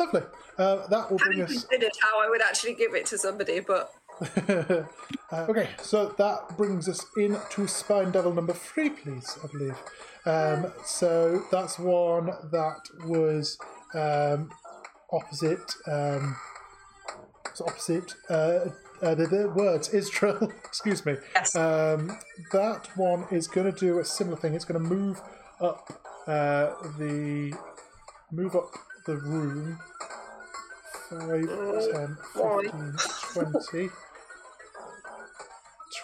[0.00, 0.22] lovely.
[0.58, 1.64] Uh, that will bring haven't us.
[1.64, 3.92] considered how I would actually give it to somebody, but
[4.48, 4.84] uh,
[5.32, 9.76] okay, so that brings us into Spine Devil number three, please, I believe.
[10.26, 13.58] Um, so that's one that was
[13.94, 14.50] um,
[15.12, 15.74] opposite.
[15.86, 16.36] Um,
[17.46, 18.14] it's opposite.
[18.28, 18.70] Uh,
[19.02, 20.52] uh, the, the words Isdril.
[20.64, 21.16] excuse me.
[21.34, 21.56] Yes.
[21.56, 22.18] Um,
[22.52, 24.54] that one is going to do a similar thing.
[24.54, 25.20] It's going to move
[25.60, 27.54] up uh, the
[28.30, 28.70] move up
[29.06, 29.78] the room.
[31.10, 32.96] 5, 10,
[33.34, 33.90] 15,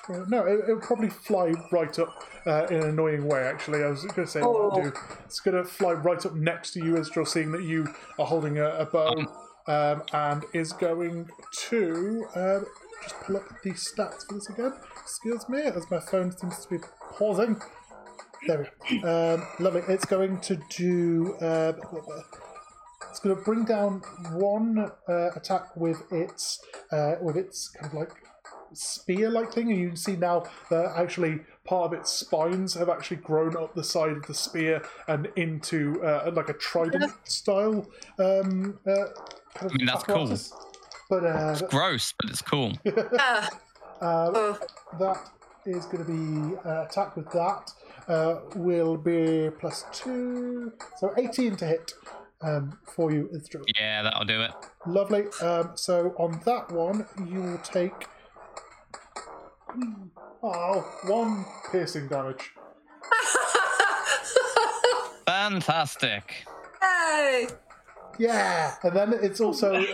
[0.06, 0.30] 20.
[0.30, 3.82] No, it, it'll probably fly right up uh, in an annoying way, actually.
[3.82, 4.92] I was going to say, might do.
[5.24, 7.88] it's going to fly right up next to you, Isdril, seeing that you
[8.18, 9.14] are holding a, a bow,
[9.66, 11.28] um, and is going
[11.68, 12.66] to um,
[13.02, 14.72] just pull up the stats for this again.
[15.00, 17.60] Excuse me, as my phone seems to be pausing.
[18.46, 19.34] There we go.
[19.34, 19.82] Um, lovely.
[19.88, 21.34] It's going to do.
[21.40, 21.72] Uh,
[23.16, 24.02] it's going to bring down
[24.32, 26.62] one uh, attack with its
[26.92, 28.12] uh, with its kind of like
[28.74, 33.16] spear-like thing, and you can see now that actually part of its spines have actually
[33.16, 37.88] grown up the side of the spear and into uh, like a trident style.
[38.18, 39.06] Um, uh,
[39.54, 40.36] kind of I mean, that's cool.
[41.08, 42.74] But uh, Gross, but it's cool.
[43.98, 44.58] Ah, uh, oh,
[44.98, 45.30] that
[45.64, 47.72] is going to be uh, attack with that
[48.08, 51.94] uh, will be plus two, so eighteen to hit
[52.46, 53.62] um, for you, Isdru.
[53.78, 54.52] Yeah, that'll do it.
[54.86, 55.24] Lovely.
[55.42, 58.06] Um, so on that one, you will take
[60.42, 62.52] oh one piercing damage.
[65.26, 66.46] Fantastic.
[66.80, 67.48] hey!
[68.18, 69.84] Yeah, and then it's also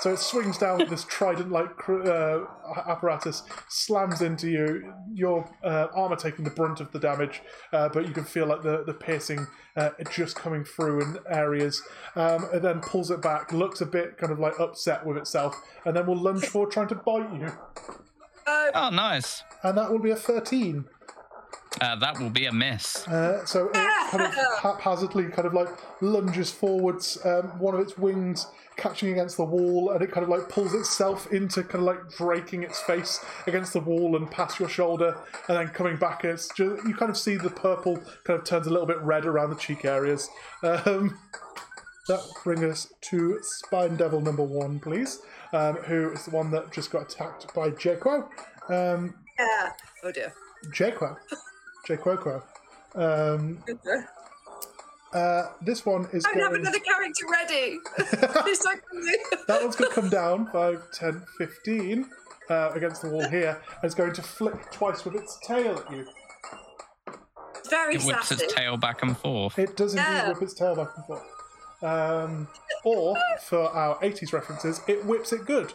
[0.00, 2.40] so it swings down with this trident-like uh,
[2.86, 4.94] apparatus, slams into you.
[5.12, 8.62] Your uh, armor taking the brunt of the damage, uh, but you can feel like
[8.62, 11.82] the the piercing uh, just coming through in areas.
[12.16, 15.56] Um, and then pulls it back, looks a bit kind of like upset with itself,
[15.84, 17.52] and then will lunge forward trying to bite you.
[18.46, 19.44] Oh, Oh, nice.
[19.62, 20.84] And that will be a thirteen.
[21.80, 23.06] Uh, that will be a miss.
[23.08, 25.68] Uh, so it kind of haphazardly kind of like
[26.00, 28.46] lunges forwards, um, one of its wings
[28.76, 32.16] catching against the wall, and it kind of like pulls itself into kind of like
[32.16, 35.16] breaking its face against the wall and past your shoulder,
[35.48, 36.24] and then coming back.
[36.24, 39.00] And it's just, you kind of see the purple kind of turns a little bit
[39.00, 40.28] red around the cheek areas.
[40.62, 41.18] Um,
[42.08, 45.20] that brings us to Spine Devil number one, please,
[45.52, 48.28] um, who is the one that just got attacked by Jaquo.
[48.68, 49.70] Um, yeah.
[50.02, 50.32] Oh dear.
[50.70, 51.16] Jaquo.
[51.86, 52.42] Jaquo.
[52.94, 53.62] Um,
[55.14, 57.78] uh, this one is I don't have another character ready.
[58.44, 59.16] This time for me.
[59.48, 62.06] That one's going to come down 5, 10, 15
[62.50, 65.90] uh, against the wall here, and it's going to flick twice with its tail at
[65.92, 66.06] you.
[67.70, 68.44] Very It whips sassy.
[68.44, 69.58] its tail back and forth.
[69.58, 70.28] It does indeed Yeah.
[70.28, 71.22] whip its tail back and forth.
[71.82, 72.48] Um,
[72.84, 75.72] or, for our 80s references, it whips it good.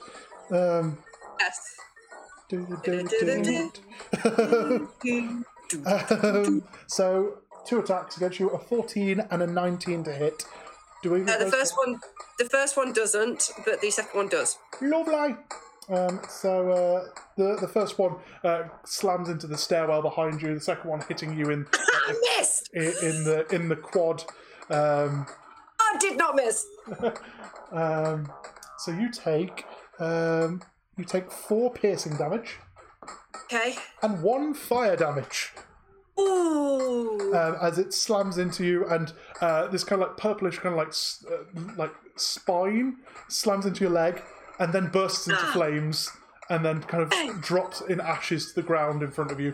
[0.51, 0.97] Um,
[1.39, 1.75] Yes.
[5.85, 10.43] um, so, two attacks against you a 14 and a 19 to hit.
[11.03, 11.99] Do we Uh, the first one,
[12.39, 14.57] the first one doesn't, but the second one does.
[14.81, 15.35] Lovely.
[15.89, 17.05] Um, so uh,
[17.37, 20.53] the the first one uh, slams into the stairwell behind you.
[20.53, 22.69] The second one hitting you in I missed.
[22.73, 24.23] in, in the in the quad.
[24.69, 25.25] Um,
[25.79, 26.65] I did not miss.
[27.71, 28.29] um,
[28.79, 29.65] so you take
[29.99, 30.61] um,
[30.97, 32.57] you take four piercing damage
[33.51, 33.75] Okay.
[34.03, 35.53] and one fire damage
[36.19, 37.33] Ooh.
[37.33, 40.77] um, as it slams into you, and uh, this kind of like purplish kind of
[40.77, 40.93] like
[41.31, 42.97] uh, like spine
[43.29, 44.21] slams into your leg,
[44.59, 45.51] and then bursts into Ah.
[45.53, 46.09] flames,
[46.49, 49.53] and then kind of drops in ashes to the ground in front of you.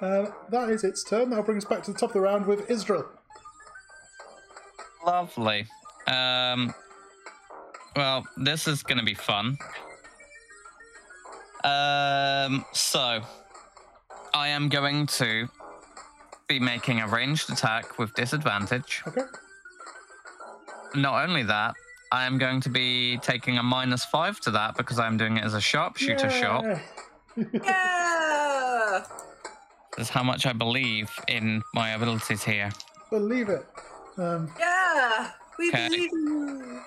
[0.00, 1.28] Uh, that is its turn.
[1.30, 3.04] That'll bring us back to the top of the round with Isdril.
[5.04, 5.66] Lovely.
[6.06, 6.72] Um,
[7.96, 9.58] well, this is going to be fun.
[11.64, 13.20] Um, so,
[14.34, 15.48] I am going to
[16.48, 19.02] be making a ranged attack with disadvantage.
[19.06, 19.22] Okay.
[20.94, 21.74] Not only that,
[22.12, 25.44] I am going to be taking a minus five to that because I'm doing it
[25.44, 26.64] as a sharpshooter shot.
[26.64, 26.80] Yay.
[27.64, 29.04] yeah.
[29.96, 32.70] That's how much I believe in my abilities here.
[33.10, 33.64] Believe it.
[34.18, 35.30] Um, Yeah.
[35.58, 35.88] We Okay.
[35.88, 36.80] believe you.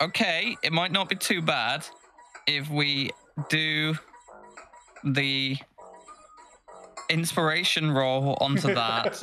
[0.00, 1.84] Okay, it might not be too bad
[2.46, 3.10] if we
[3.48, 3.94] do
[5.04, 5.56] the
[7.08, 9.20] inspiration roll onto that.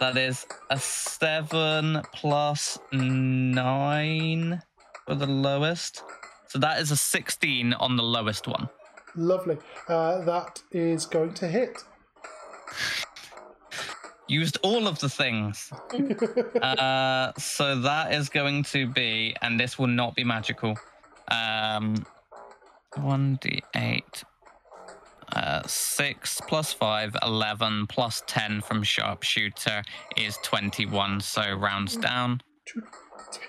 [0.00, 4.62] that is a seven plus nine
[5.06, 6.02] for the lowest.
[6.48, 8.68] So that is a 16 on the lowest one.
[9.14, 9.58] Lovely.
[9.88, 11.82] Uh, that is going to hit.
[14.28, 15.72] Used all of the things.
[16.62, 20.76] uh, so that is going to be, and this will not be magical.
[21.30, 22.04] Um,
[22.96, 24.24] 1d8.
[25.32, 29.82] Uh, 6 plus 5, 11 plus 10 from sharpshooter
[30.16, 32.40] is 21, so rounds down.
[32.66, 32.82] To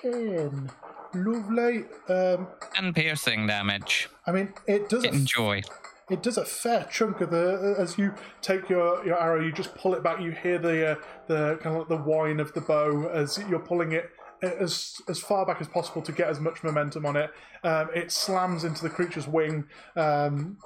[0.01, 0.71] ten.
[1.13, 1.85] Lovely.
[2.09, 4.09] Um, And piercing damage.
[4.25, 5.03] I mean, it does.
[5.05, 5.61] Enjoy.
[6.09, 7.75] it does a fair chunk of the.
[7.77, 10.19] As you take your, your arrow, you just pull it back.
[10.21, 10.95] You hear the uh,
[11.27, 14.09] the kind of like the whine of the bow as you're pulling it
[14.41, 17.31] as as far back as possible to get as much momentum on it.
[17.63, 19.65] Um, it slams into the creature's wing.
[19.95, 20.57] Um,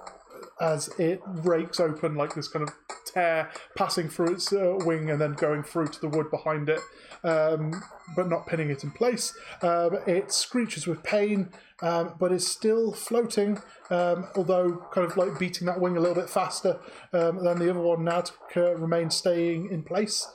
[0.59, 2.73] as it rakes open like this kind of
[3.05, 6.79] tear, passing through its uh, wing and then going through to the wood behind it,
[7.23, 7.83] um,
[8.15, 9.33] but not pinning it in place.
[9.61, 11.49] Um, it screeches with pain,
[11.81, 13.59] um, but is still floating,
[13.89, 16.79] um, although kind of like beating that wing a little bit faster
[17.11, 20.27] than the other one now to uh, remain staying in place.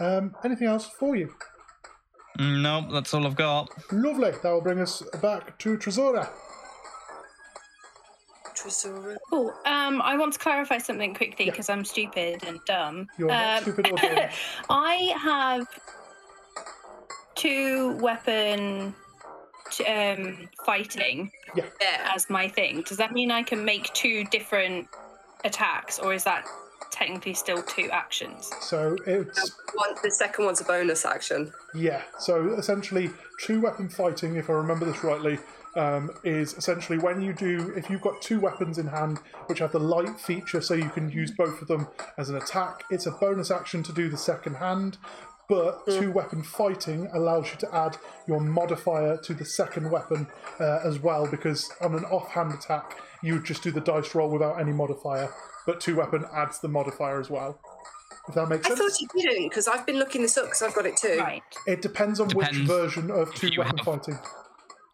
[0.00, 1.34] Anything else for you?
[2.38, 3.70] Mm, Nope, that's all I've got.
[3.92, 4.30] Lovely.
[4.32, 6.28] That will bring us back to Tresora.
[8.54, 9.16] Tresora.
[9.30, 9.52] Cool.
[9.66, 13.08] Um, I want to clarify something quickly because I'm stupid and dumb.
[13.18, 14.28] You're not Um, stupid or dumb.
[14.70, 15.66] I have
[17.34, 18.94] two weapon
[19.70, 21.64] t- um, fighting Yeah.
[22.14, 22.82] as my thing.
[22.82, 24.88] Does that mean I can make two different
[25.44, 26.46] attacks, or is that
[26.90, 28.50] technically still two actions?
[28.60, 31.52] So it's One, the second one's a bonus action.
[31.74, 33.10] Yeah, so essentially,
[33.40, 35.38] two weapon fighting, if I remember this rightly,
[35.76, 39.72] um, is essentially when you do, if you've got two weapons in hand which have
[39.72, 43.10] the light feature, so you can use both of them as an attack, it's a
[43.10, 44.98] bonus action to do the second hand.
[45.46, 50.26] But two weapon fighting allows you to add your modifier to the second weapon
[50.58, 54.30] uh, as well, because on an offhand attack, you would just do the dice roll
[54.30, 55.28] without any modifier.
[55.66, 57.58] But two weapon adds the modifier as well.
[58.28, 58.80] If that makes I sense.
[58.80, 61.18] thought you didn't because I've been looking this up because I've got it too.
[61.18, 61.42] Right.
[61.66, 64.18] It depends on which version of two weapon have- fighting.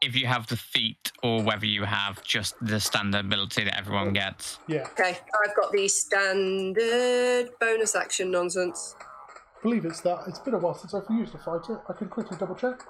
[0.02, 4.10] If you have the feat or whether you have just the standard ability that everyone
[4.10, 4.14] mm.
[4.14, 4.58] gets.
[4.66, 4.86] Yeah.
[4.92, 8.96] Okay, I've got the standard bonus action nonsense.
[8.98, 10.20] I believe it's that.
[10.26, 11.82] It's been a while since I've used a fighter.
[11.86, 12.80] I can quickly double check.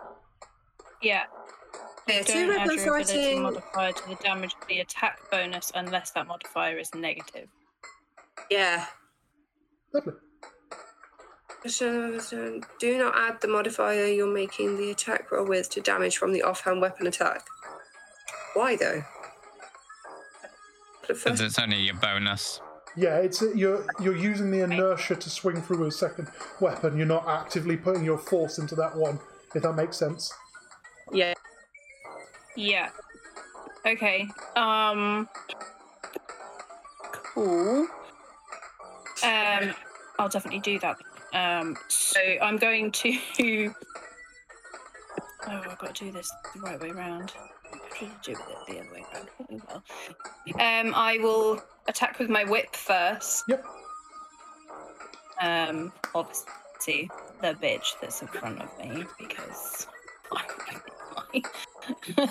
[1.03, 1.25] Yeah.
[2.07, 3.43] Yeah, two Don't weapon fighting.
[3.43, 7.49] modifier to the damage of the attack bonus unless that modifier is negative.
[8.51, 8.87] Yeah.
[9.95, 10.15] Lovely.
[11.67, 16.17] So, so do not add the modifier you're making the attack roll with to damage
[16.17, 17.43] from the offhand weapon attack.
[18.55, 19.05] Why though?
[21.07, 22.61] Because it's only your bonus.
[22.97, 26.29] Yeah, it's you're you're using the inertia to swing through a second
[26.61, 26.97] weapon.
[26.97, 29.21] You're not actively putting your force into that one.
[29.55, 30.33] If that makes sense.
[31.13, 31.35] Yeah.
[32.57, 32.91] Yeah.
[33.87, 34.29] Okay.
[34.57, 35.29] Um.
[37.13, 37.87] Cool.
[39.25, 39.75] Um.
[40.19, 40.97] I'll definitely do that.
[41.33, 41.77] Um.
[41.89, 43.75] So I'm going to.
[45.49, 47.33] Oh, I've got to do this the right way around.
[47.73, 49.29] I should do it the other way around.
[49.41, 49.83] Oh, well.
[50.61, 50.95] Um.
[50.95, 53.45] I will attack with my whip first.
[53.49, 53.65] Yep.
[55.41, 55.93] Um.
[56.15, 57.11] Obviously,
[57.41, 59.87] the bitch that's in front of me because.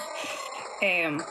[0.84, 1.22] um,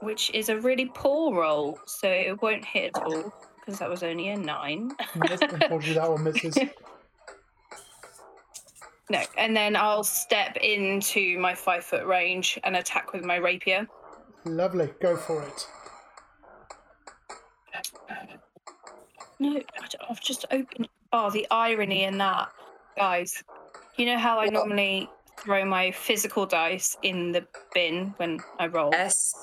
[0.00, 3.32] which is a really poor roll, so it won't hit at all
[3.68, 4.92] because that was only a nine.
[5.28, 6.56] Yes, Unfortunately, that one misses.
[9.10, 13.86] no, and then I'll step into my five foot range and attack with my rapier.
[14.46, 14.88] Lovely.
[15.02, 15.66] Go for it.
[19.38, 20.88] No, I d- I've just opened.
[21.12, 22.48] Oh, the irony in that,
[22.96, 23.44] guys.
[23.98, 28.94] You know how I normally throw my physical dice in the bin when I roll?
[28.94, 29.34] S.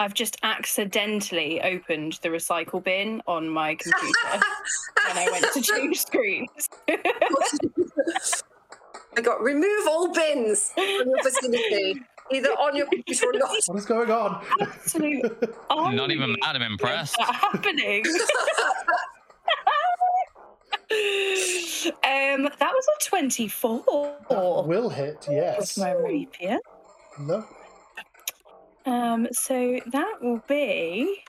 [0.00, 4.40] I've just accidentally opened the recycle bin on my computer
[5.06, 6.70] when I went to change screens.
[9.16, 12.00] I got remove all bins from your vicinity,
[12.32, 13.50] either on your computer or not.
[13.66, 14.42] What is going on?
[14.60, 15.22] Absolute
[15.70, 17.16] Not even irony mad, I'm impressed.
[17.18, 18.04] that happening.
[20.92, 24.16] um, that was a twenty-four.
[24.30, 25.26] That will hit.
[25.28, 25.76] with Yes.
[25.76, 26.58] my rapier.
[27.18, 27.44] No.
[28.86, 31.22] Um, so that will be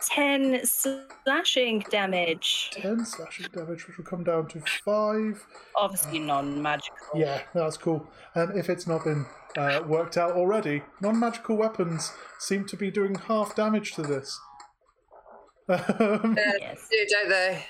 [0.00, 2.70] ten slashing damage.
[2.72, 5.44] Ten slashing damage, which will come down to five.
[5.76, 6.96] Obviously non-magical.
[7.14, 8.06] Yeah, that's cool.
[8.34, 9.26] And if it's not been
[9.56, 14.38] uh, worked out already, non-magical weapons seem to be doing half damage to this.
[15.68, 16.88] Um, Yes.
[16.90, 17.64] Do, don't they?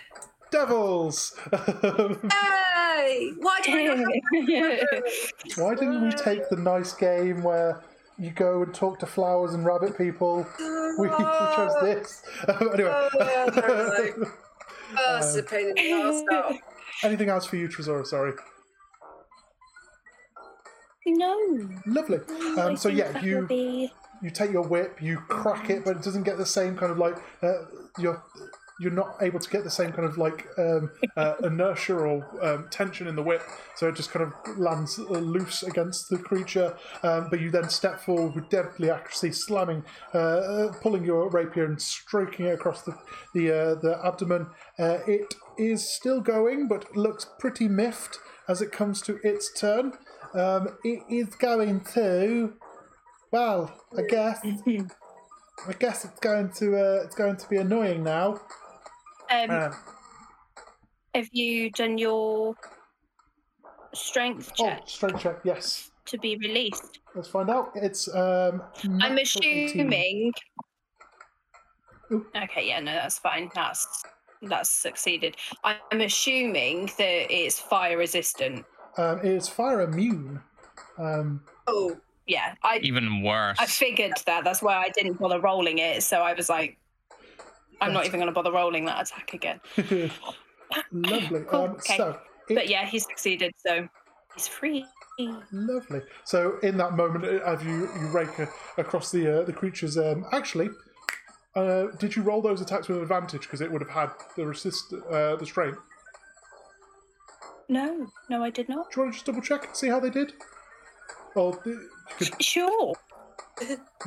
[0.53, 1.35] devils!
[2.31, 3.33] Hey!
[3.39, 5.03] Why do I not have
[5.57, 7.83] Why didn't we take the nice game where
[8.19, 10.47] you go and talk to flowers and rabbit people?
[10.99, 12.23] We, we chose this.
[12.49, 12.91] anyway.
[12.93, 14.29] Oh, yeah, totally.
[14.95, 16.59] Oh, it's a pain in the ass.
[17.03, 18.05] Anything else for you, Tresor?
[18.05, 18.35] Sorry.
[21.07, 21.69] No.
[21.87, 22.19] Lovely.
[22.59, 23.91] Um, so yeah, you be...
[24.23, 26.99] you take your whip, you crack it, but it doesn't get the same kind of
[26.99, 27.65] like uh,
[27.99, 28.23] you're
[28.81, 32.69] you're not able to get the same kind of like um, uh, inertia or um,
[32.71, 33.43] tension in the whip,
[33.75, 36.77] so it just kind of lands uh, loose against the creature.
[37.03, 41.65] Um, but you then step forward with deadly accuracy, slamming, uh, uh, pulling your rapier
[41.65, 42.97] and stroking it across the
[43.35, 44.47] the uh, the abdomen.
[44.79, 48.19] Uh, it is still going, but looks pretty miffed
[48.49, 49.93] as it comes to its turn.
[50.35, 52.55] Um, it is going to.
[53.31, 54.41] Well, I guess
[55.69, 58.41] I guess it's going to uh, it's going to be annoying now.
[59.33, 59.73] Um, Um,
[61.15, 62.55] have you done your
[63.95, 65.37] strength oh, check strength check.
[65.45, 67.01] Yes, to be released?
[67.15, 67.71] let's find out.
[67.75, 68.63] It's um.
[69.01, 69.67] I'm natural 18.
[69.67, 70.33] assuming.
[72.13, 72.27] Oop.
[72.37, 73.51] Okay, yeah, no, that's fine.
[73.55, 74.05] That's
[74.43, 75.37] that's succeeded.
[75.65, 78.65] I'm assuming that it's fire resistant.
[78.99, 80.41] Um, it is fire immune.
[80.99, 83.57] Um, Oh, Yeah, I Even worse.
[83.61, 84.45] I figured that.
[84.45, 86.03] That's why I didn't bother rolling it.
[86.03, 86.77] So I was like,
[87.83, 89.61] I'm not even going to bother rolling that attack again.
[90.93, 91.41] lovely.
[91.49, 91.97] Cool, Um, okay.
[91.97, 92.19] So
[92.49, 93.89] it, But yeah, he succeeded, so
[94.35, 94.85] he's free.
[95.53, 96.01] Lovely.
[96.25, 98.47] So in that moment, uh, as you, you rake uh,
[98.79, 100.71] across the uh, the creatures, um, actually,
[101.55, 104.93] uh, did you roll those attacks with advantage because it would have had the resist
[105.11, 105.77] uh, the strain?
[107.69, 108.91] No, no, I did not.
[108.91, 110.33] Do you want to just double check and see how they did?
[111.35, 111.79] Well, could
[112.41, 112.95] Sure.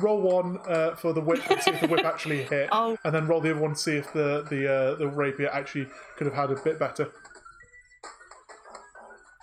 [0.00, 2.96] Roll one uh, for the whip and see if the whip actually hit, Oh.
[3.04, 5.86] and then roll the other one to see if the the uh, the rapier actually
[6.16, 7.10] could have had a bit better.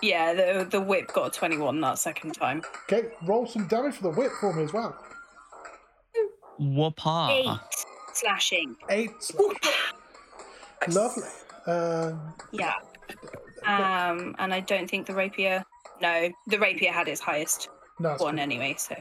[0.01, 2.61] Yeah, the the whip got a 21 that second time.
[2.91, 4.97] Okay, roll some damage for the whip for me as well.
[6.59, 7.29] Whoopah.
[7.31, 7.47] Eight
[8.13, 8.75] slashing.
[8.89, 9.11] Eight.
[9.19, 9.55] slash.
[10.89, 11.23] Lovely.
[11.65, 12.73] Um, Yeah.
[13.65, 15.63] Um, and I don't think the rapier.
[16.01, 18.39] No, the rapier had its highest no, one cool.
[18.39, 18.75] anyway.
[18.77, 18.95] So.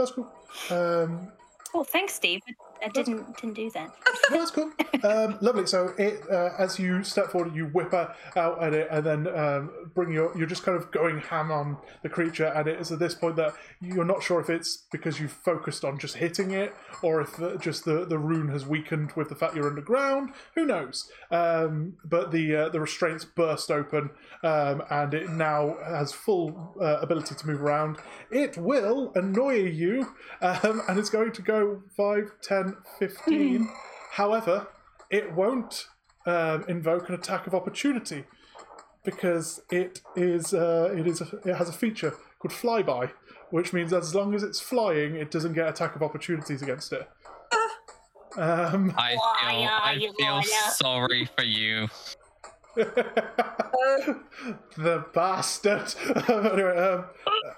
[0.00, 0.28] That's cool.
[0.70, 1.28] Um,
[1.74, 2.40] Oh, thanks, Steve.
[2.82, 3.90] I didn't didn't do that.
[4.30, 4.70] No, that's cool.
[5.02, 5.66] Um, lovely.
[5.66, 9.38] So, it uh, as you step forward, you whip her out at it, and then
[9.38, 10.36] um, bring your.
[10.36, 13.36] You're just kind of going ham on the creature, and it is at this point
[13.36, 17.40] that you're not sure if it's because you've focused on just hitting it, or if
[17.40, 20.32] uh, just the, the rune has weakened with the fact you're underground.
[20.54, 21.10] Who knows?
[21.30, 24.10] Um, but the uh, the restraints burst open,
[24.42, 27.98] um, and it now has full uh, ability to move around.
[28.30, 33.68] It will annoy you, um, and it's going to go 5, 10, 15.
[34.10, 34.68] However,
[35.10, 35.86] it won't
[36.26, 38.24] um, invoke an attack of opportunity
[39.04, 43.10] because it is uh, it is a, it has a feature called flyby,
[43.50, 47.08] which means as long as it's flying, it doesn't get attack of opportunities against it.
[48.36, 50.42] Um, I feel, I feel
[50.72, 51.88] sorry for you.
[54.76, 55.94] the bastard.
[56.28, 57.04] anyway, um,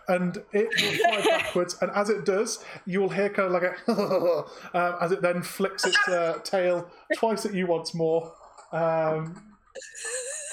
[0.09, 3.79] and it will fly backwards, and as it does, you will hear kind of like
[3.89, 4.45] a
[4.79, 8.33] um, as it then flicks its uh, tail twice at you once more.
[8.73, 9.43] Um,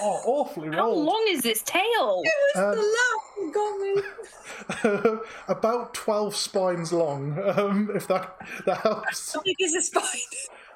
[0.01, 1.05] oh, awfully How rolled.
[1.05, 2.21] long is this tail?
[2.23, 5.21] It Um, the laugh got me.
[5.47, 8.35] about 12 spines long, um, if that,
[8.65, 9.33] that helps.
[9.33, 10.03] How big is the spine?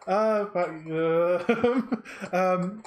[0.07, 2.83] Uh, but, uh, um,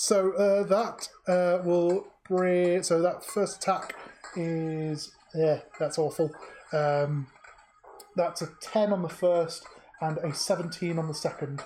[0.00, 2.82] so uh, that uh, will bring.
[2.82, 3.94] So that first attack
[4.34, 5.12] is.
[5.34, 6.32] Yeah, that's awful.
[6.72, 7.26] Um,
[8.16, 9.64] that's a 10 on the first
[10.00, 11.62] and a 17 on the second.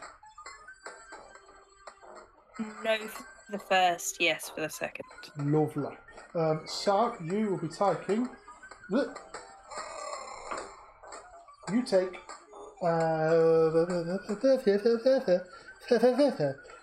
[2.84, 4.16] No, for the first.
[4.20, 5.04] Yes, for the second.
[5.38, 5.96] Lovely.
[6.34, 8.28] Um, so you will be taking.
[11.70, 12.16] You take.
[12.82, 13.70] Uh,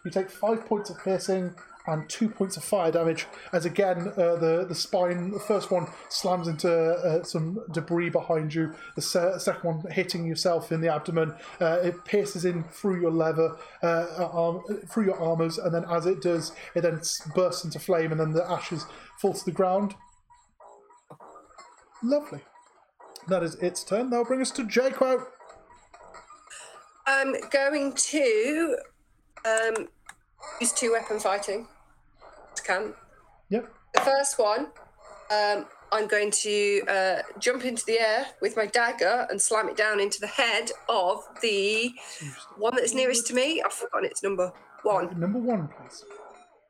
[0.06, 1.56] you take five points of piercing
[1.88, 3.26] and two points of fire damage.
[3.54, 8.54] As again, uh, the the spine, the first one slams into uh, some debris behind
[8.54, 8.76] you.
[8.95, 11.34] The se- second one hitting yourself in the abdomen.
[11.60, 16.06] Uh, it pierces in through your leather, uh, arm, through your armors, and then as
[16.06, 17.02] it does, it then
[17.34, 18.86] bursts into flame, and then the ashes
[19.20, 19.95] fall to the ground.
[22.04, 22.41] Lovely.
[23.28, 24.10] That is its turn.
[24.10, 25.26] That'll bring us to Jaquo.
[27.06, 28.78] I'm going to
[29.46, 29.88] um,
[30.60, 31.68] use two weapon fighting.
[32.66, 32.94] Can
[33.50, 33.74] Yep.
[33.94, 34.68] the first one,
[35.32, 39.76] um, I'm going to uh, jump into the air with my dagger and slam it
[39.76, 41.92] down into the head of the
[42.58, 43.62] one that's nearest to me.
[43.62, 44.54] I've forgotten its number.
[44.84, 45.20] One.
[45.20, 46.06] Number one, please.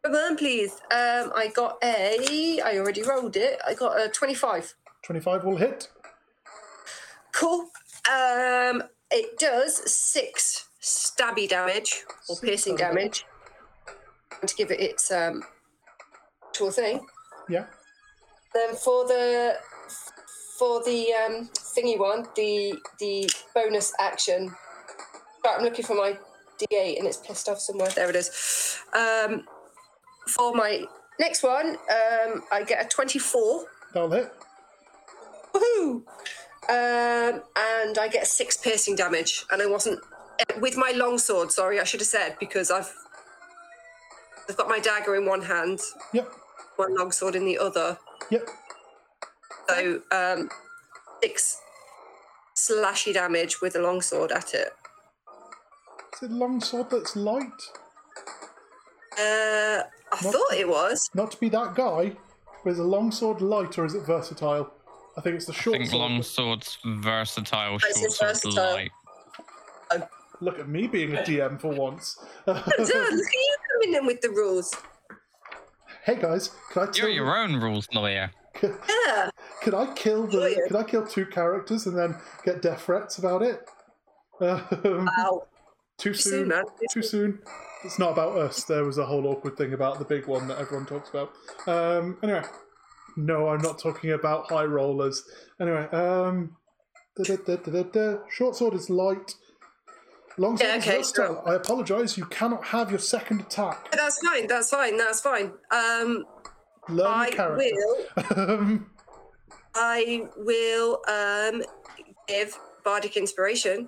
[0.03, 0.74] Come on, please.
[0.91, 2.59] Um, I got a.
[2.61, 3.59] I already rolled it.
[3.65, 4.74] I got a 25.
[5.03, 5.89] 25 will hit.
[7.32, 7.69] Cool.
[8.11, 13.25] Um, it does six stabby damage or piercing damage.
[14.45, 15.43] To give it its um,
[16.47, 17.05] actual thing.
[17.47, 17.65] Yeah.
[18.53, 19.55] Then for the
[20.57, 24.53] for the um, thingy one, the the bonus action.
[25.43, 26.17] Right, I'm looking for my
[26.59, 27.89] D8 and it's pissed off somewhere.
[27.89, 28.79] There it is.
[28.93, 29.45] Um,
[30.27, 30.84] for my
[31.19, 33.65] next one, um, I get a 24.
[33.93, 34.32] That'll hit.
[35.53, 36.03] Woohoo!
[36.69, 39.45] Um, and I get six piercing damage.
[39.51, 39.99] And I wasn't
[40.59, 41.51] with my longsword.
[41.51, 42.91] Sorry, I should have said because I've
[44.49, 45.79] I've got my dagger in one hand,
[46.13, 46.29] Yep.
[46.75, 47.97] one longsword in the other.
[48.29, 48.49] Yep.
[49.69, 50.49] So um,
[51.23, 51.57] six
[52.55, 54.73] slashy damage with a longsword at it.
[56.15, 57.61] Is it a longsword that's light?
[59.17, 59.83] Uh,
[60.13, 61.09] I Not- thought it was.
[61.13, 62.15] Not to be that guy,
[62.63, 64.71] but is a longsword light or is it versatile?
[65.17, 65.99] I think it's the I short think sword.
[66.11, 68.73] long swords versatile, It's short swords versatile.
[68.73, 68.91] light.
[70.41, 72.17] Look at me being a DM for once.
[72.47, 74.73] Look at you coming in with the rules.
[76.03, 78.31] hey guys, can I You're tell your own rules lawyer.
[78.61, 79.29] Yeah.
[79.61, 80.37] Could I kill the?
[80.37, 80.67] Lawyer.
[80.67, 83.69] Could I kill two characters and then get death threats about it?
[84.39, 85.47] Um, Wow.
[85.97, 86.63] too Too soon, soon.
[86.91, 87.39] Too soon.
[87.83, 88.63] It's not about us.
[88.63, 91.31] There was a whole awkward thing about the big one that everyone talks about.
[91.67, 92.43] Um, anyway,
[93.15, 95.23] no, I'm not talking about high rollers.
[95.59, 96.57] Anyway, um,
[97.15, 98.17] da, da, da, da, da, da.
[98.29, 99.35] short sword is light.
[100.38, 101.43] Long sword Yeah, is okay, versatile.
[101.45, 102.17] I apologise.
[102.17, 103.91] You cannot have your second attack.
[103.91, 104.47] That's fine.
[104.47, 104.97] That's fine.
[104.97, 105.51] That's fine.
[105.71, 106.25] Um,
[106.89, 107.75] Learn I your character.
[108.36, 108.49] will.
[108.49, 108.91] Um,
[109.75, 111.63] I will um,
[112.27, 113.88] give bardic inspiration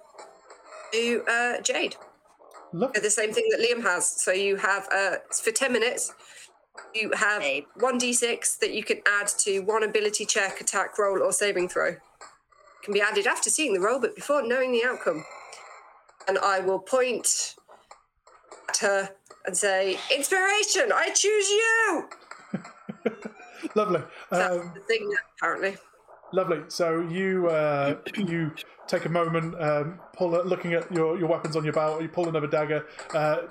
[0.93, 1.95] to uh, Jade.
[2.71, 3.01] lovely.
[3.01, 4.21] The same thing that Liam has.
[4.23, 6.13] So you have uh, for ten minutes.
[6.95, 7.65] You have Babe.
[7.75, 11.95] one d6 that you can add to one ability check, attack roll, or saving throw.
[12.83, 15.23] Can be added after seeing the roll, but before knowing the outcome.
[16.27, 17.55] And I will point
[18.69, 19.09] at her
[19.45, 20.91] and say, "Inspiration!
[20.93, 22.09] I choose you."
[23.75, 24.01] Lovely.
[24.29, 25.77] That's Um, the thing, apparently.
[26.31, 26.61] Lovely.
[26.67, 28.51] So you uh, you
[28.87, 32.01] take a moment, um, pull a, looking at your, your weapons on your belt.
[32.01, 33.43] You pull another dagger, uh,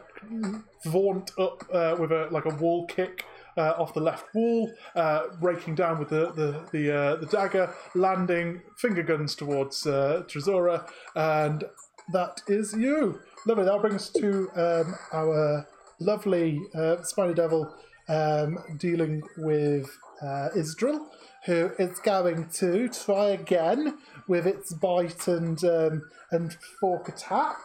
[0.87, 3.25] vaunt up uh, with a like a wall kick
[3.57, 7.73] uh, off the left wall, uh, raking down with the the the, uh, the dagger,
[7.95, 11.65] landing finger guns towards uh, Tresora, and
[12.13, 13.21] that is you.
[13.47, 13.65] Lovely.
[13.65, 15.67] That brings us to um, our
[16.01, 17.75] lovely uh, Spiny Devil
[18.09, 19.89] um, dealing with
[20.23, 21.09] uh, Isdril,
[21.47, 23.99] who is going to try again
[24.29, 27.59] with its bite and um, and fork attack.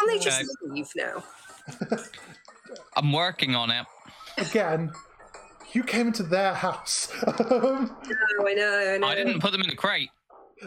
[0.00, 0.72] Can they just Okay.
[0.74, 1.22] leave now?
[2.96, 3.86] I'm working on it.
[4.38, 4.92] Again,
[5.72, 7.08] you came into their house.
[7.26, 7.96] Um,
[8.38, 9.06] No, I know, I know.
[9.06, 10.10] I didn't put them in the crate.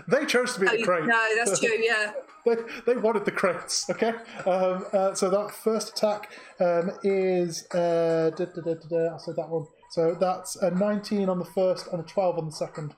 [0.07, 1.05] they chose to be Oh, the crate.
[1.05, 1.70] No, that's true.
[1.79, 2.12] Yeah.
[2.47, 4.13] they, they wanted the crates, okay?
[4.45, 7.67] Um, uh, so that first attack um, is.
[7.71, 9.65] Uh, da, da, da, da, da, I said that one.
[9.91, 12.93] So that's a 19 on the first and a 12 on the second.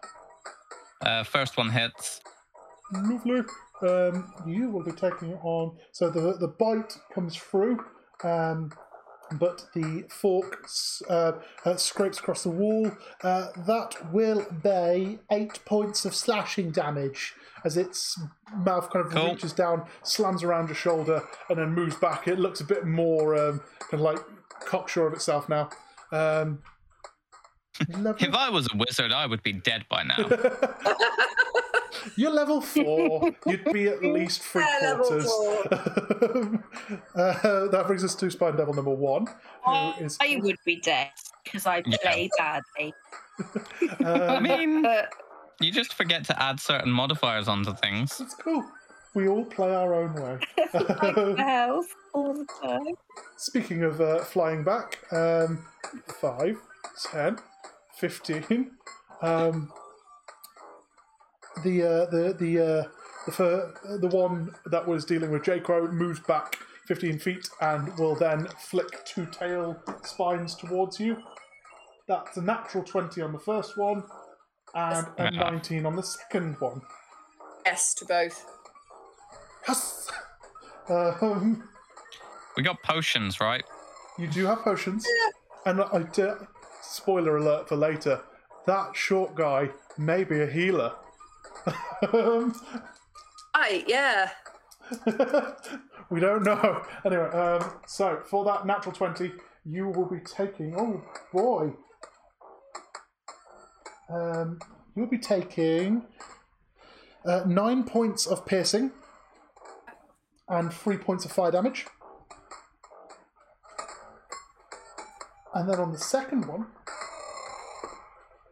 [1.01, 2.21] Uh, first one hits.
[2.91, 3.41] Lovely.
[3.81, 5.77] Um, you will be taking it on.
[5.91, 7.79] So the the bite comes through,
[8.23, 8.71] um,
[9.33, 10.67] but the fork
[11.09, 11.33] uh,
[11.65, 12.91] uh, scrapes across the wall.
[13.23, 17.35] Uh, that will be eight points of slashing damage
[17.65, 18.19] as its
[18.55, 19.31] mouth kind of Cool.
[19.31, 22.27] reaches down, slams around your shoulder, and then moves back.
[22.27, 24.19] It looks a bit more um, kind of like
[24.61, 25.69] cocksure of itself now.
[26.11, 26.61] Um,
[27.89, 28.27] lovely.
[28.27, 30.17] If I was a wizard, I would be dead by now.
[32.15, 33.29] You're level four.
[33.45, 35.25] You'd be at least three Yeah, quarters.
[37.15, 39.27] uh, that brings us to Spine Devil number one,
[39.65, 40.17] who is.
[40.21, 41.09] I would be dead
[41.43, 41.97] because I Yeah.
[42.01, 42.93] play badly.
[44.05, 45.13] I Uh, mean, But
[45.59, 48.19] you just forget to add certain modifiers onto things.
[48.19, 48.63] it's cool.
[49.15, 50.39] We all play our own way.
[50.73, 52.93] like the health all the time.
[53.37, 55.65] Speaking of uh, flying back, um,
[56.21, 56.57] 5,
[57.11, 57.39] 10,
[57.95, 58.71] 15.
[59.21, 59.71] Um,
[61.63, 62.83] the uh, the the uh,
[63.25, 66.55] the, fir- the one that was dealing with Jaquo moves back
[66.87, 71.17] 15 feet and will then flick two tail spines towards you.
[72.07, 74.03] That's a natural 20 on the first one
[74.75, 75.29] and a Yeah.
[75.51, 76.81] 19 on the second one.
[77.65, 78.45] Yes to both.
[79.67, 80.11] Yes!
[80.89, 81.69] Um,
[82.57, 83.63] We got potions, right?
[84.17, 85.05] You do have potions,
[85.67, 86.33] and I I d-
[86.81, 88.23] spoiler alert for later.
[88.65, 89.69] That short guy
[89.99, 90.93] may be a healer.
[92.11, 92.59] Um,
[93.55, 93.83] Right.
[93.87, 94.31] Yeah.
[96.09, 96.83] we don't know.
[97.05, 99.33] Anyway, um, so for that natural twenty,
[99.65, 100.73] you will be taking.
[100.75, 101.73] Oh boy,
[104.09, 104.59] um,
[104.95, 106.03] you'll be taking
[107.25, 108.91] uh, nine points of piercing
[110.47, 111.85] and three points of fire damage.
[115.53, 116.67] And then on the second one,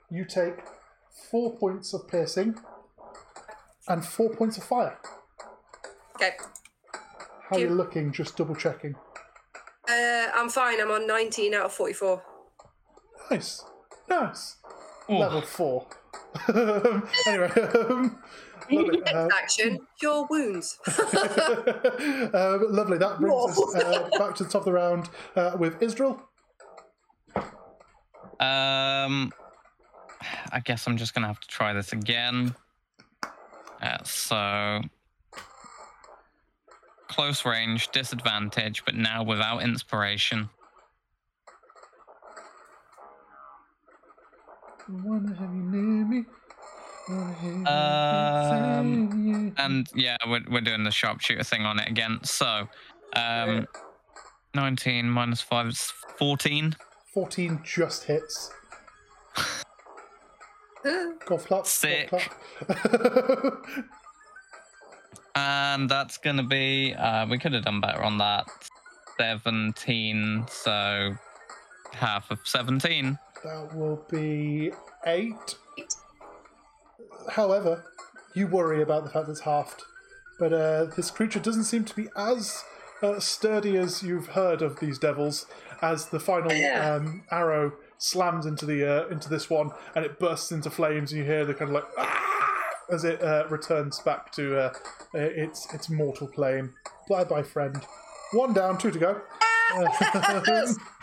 [0.10, 0.56] you take
[1.30, 2.56] four points of piercing
[3.88, 4.98] and four points of fire.
[6.16, 6.32] Okay.
[7.50, 8.12] How are you looking?
[8.12, 8.96] Just double checking.
[9.90, 10.82] Uh, I'm fine.
[10.82, 12.22] I'm on 19 out of 44.
[13.32, 13.64] Nice,
[14.10, 14.58] nice.
[15.10, 15.88] Oh, Level four.
[16.50, 18.20] anyway, um,
[18.70, 18.98] lovely.
[19.00, 20.78] Next Uh, action, cure wounds.
[20.88, 22.98] um, lovely.
[22.98, 26.22] That brings us uh, back to the top of the round uh, with Isdril.
[28.40, 29.32] Um,
[30.52, 32.54] I guess I'm just gonna have to try this again.
[33.82, 34.82] Uh, so
[37.08, 40.50] close range, disadvantage, but now without inspiration.
[44.90, 46.26] Wanna have you near me?
[47.10, 49.54] Wanna hear you Um.
[49.58, 52.20] And yeah, we're we're doing the sharpshooter thing on it again.
[52.24, 52.68] So,
[53.14, 53.68] um,
[54.54, 56.76] 19 minus five is 14.
[57.14, 58.52] 14 just hits.
[60.84, 61.48] Clap.
[61.48, 62.10] golf Sick.
[62.10, 62.32] clap.
[65.36, 68.48] And that's gonna be uh we could have done better on that.
[69.20, 71.16] 17, so
[71.94, 73.18] half of 17.
[73.44, 74.72] That will be
[75.06, 75.56] eight.
[77.32, 77.84] However,
[78.34, 79.82] you worry about the fact it's halved.
[80.40, 82.64] But uh, this creature doesn't seem to be as
[83.02, 85.46] uh, sturdy as you've heard of these devils.
[85.82, 86.96] As the final Yeah.
[86.96, 91.20] um, arrow slams into the uh, into this one, and it bursts into flames, and
[91.20, 94.74] you hear the kind of like "Ah!" as it uh, returns back to uh,
[95.14, 96.74] uh, its its mortal plane.
[97.08, 97.78] Bye bye, friend.
[98.34, 99.22] One down, two to go.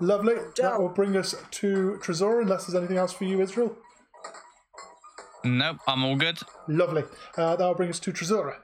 [0.00, 0.34] Lovely.
[0.56, 3.76] That will bring us to Tresor, unless there's anything else for you, Isdril.
[5.44, 6.38] Nope, I'm all good.
[6.68, 7.04] Lovely.
[7.36, 8.56] Uh, that will bring us to Tresora.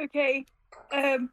[0.00, 0.44] Okay.
[0.92, 1.30] Um.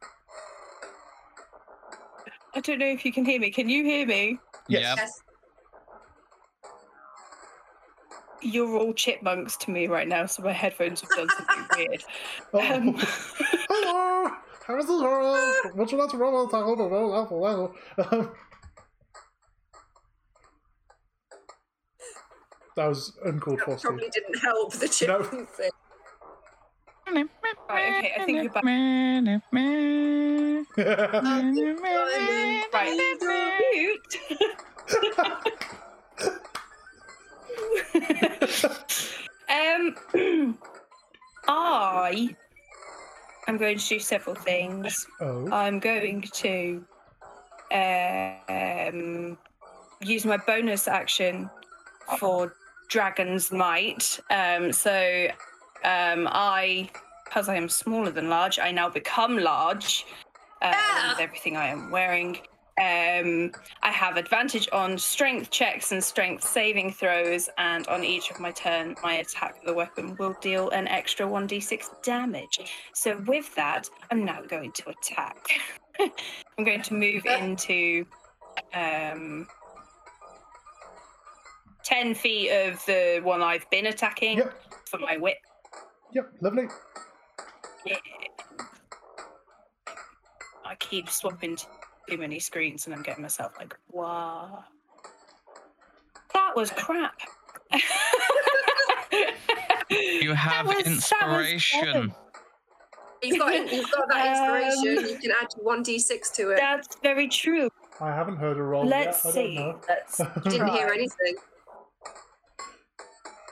[2.54, 3.50] I don't know if you can hear me.
[3.50, 4.38] Can you hear me?
[4.68, 4.82] Yes.
[4.82, 4.96] Yep.
[4.98, 5.22] Yes.
[8.44, 12.04] You're all chipmunks to me right now, so my headphones have done something weird.
[12.52, 12.74] Oh.
[12.74, 12.96] Um,
[13.68, 14.30] Hello!
[14.66, 15.76] How's the world?
[15.76, 17.74] Would you like to roll a tackle?
[17.98, 18.30] Um,
[22.76, 23.82] That was uncalled for, Steve.
[23.90, 25.70] Probably didn't help the chipmunk thing.
[27.68, 28.64] Right, okay, I think you're back.
[28.64, 29.40] right.
[40.14, 40.58] um,
[41.48, 42.36] I
[43.48, 45.06] am going to do several things.
[45.20, 45.48] oh.
[45.50, 46.84] I'm going to
[47.72, 49.38] um,
[50.00, 51.50] use my bonus action
[52.18, 52.54] for
[52.88, 54.20] Dragon's Might.
[54.30, 55.26] Um, so
[55.84, 56.90] um, I,
[57.24, 60.04] because I am smaller than large, I now become large
[60.60, 61.14] uh, Ah!
[61.16, 62.38] with everything I am wearing.
[62.80, 68.40] Um, I have advantage on strength checks and strength saving throws, and on each of
[68.40, 72.58] my turn, my attack with the weapon will deal an extra 1d6 damage.
[72.94, 75.46] So with that, I'm now going to attack.
[76.00, 78.06] I'm going to move into
[78.74, 79.46] um,
[81.84, 84.54] 10 feet of the one I've been attacking Yep,
[84.86, 85.36] for my whip.
[86.14, 86.68] yep, lovely.
[87.84, 87.96] Yeah.
[90.64, 91.66] I keep swapping to
[92.08, 94.64] too many screens and I'm getting myself like, wow.
[96.34, 97.14] That was crap.
[99.90, 101.88] You have was- that was inspiration.
[101.88, 102.14] awesome.
[103.22, 105.08] You've got you've got that Um, inspiration.
[105.10, 106.56] you can add one d six to it.
[106.56, 107.68] That's very true.
[108.00, 109.34] I haven't heard a roll Let's yet.
[109.34, 109.72] See.
[109.88, 111.34] Let's Didn't hear anything.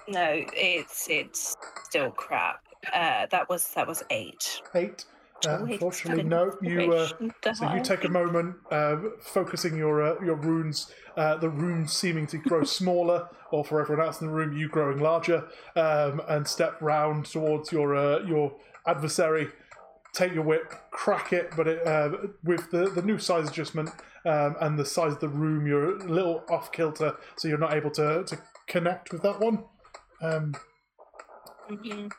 [0.08, 2.64] No, it's it's still crap.
[2.92, 4.60] Uh, that was that was eight.
[4.74, 5.04] Eight.
[5.46, 6.52] Uh, unfortunately, no.
[6.62, 7.08] You uh,
[7.54, 10.90] so you take a moment, uh, focusing your uh, your runes.
[11.16, 14.68] Uh, the runes seeming to grow smaller, or for everyone else in the room, you
[14.68, 18.54] growing larger, um, and step round towards your uh, your
[18.86, 19.48] adversary.
[20.12, 22.10] Take your whip, crack it, but it, uh,
[22.42, 23.90] with the, the new size adjustment
[24.26, 27.74] um, and the size of the room, you're a little off kilter, so you're not
[27.74, 29.62] able to, to connect with that one.
[30.20, 30.54] Um,
[31.70, 32.10] Mhm.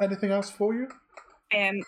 [0.00, 0.88] anything else for you?
[1.52, 1.82] Um,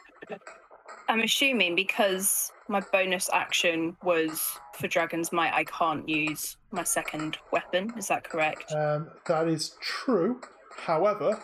[1.12, 7.36] I'm assuming because my bonus action was for Dragon's Might, I can't use my second
[7.50, 7.92] weapon.
[7.98, 8.72] Is that correct?
[8.72, 10.40] Um, that is true.
[10.74, 11.42] However,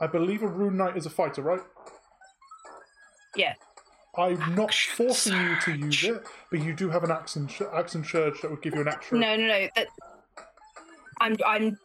[0.00, 1.60] I believe a rune knight is a fighter, right?
[3.36, 3.52] Yeah.
[4.16, 8.04] I'm not Action forcing you to use it, but you do have an action action
[8.04, 9.18] surge that would give you an extra.
[9.18, 9.68] No, no, no.
[9.76, 9.88] That
[11.20, 11.78] I'm I'm ch-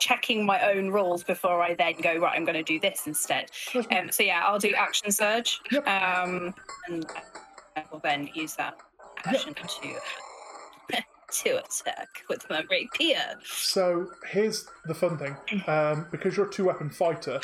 [0.00, 2.36] checking my own rules before I then go right.
[2.36, 3.50] I'm going to do this instead.
[3.90, 5.60] Um, so yeah, I'll do action surge.
[5.70, 5.86] Yep.
[5.86, 6.54] Um,
[6.88, 7.06] and
[7.76, 8.78] I will then use that
[9.24, 9.94] action to
[11.30, 13.36] to attack with my rapier.
[13.44, 15.36] So here's the fun thing:
[15.66, 17.40] um, because you're a two-weapon fighter,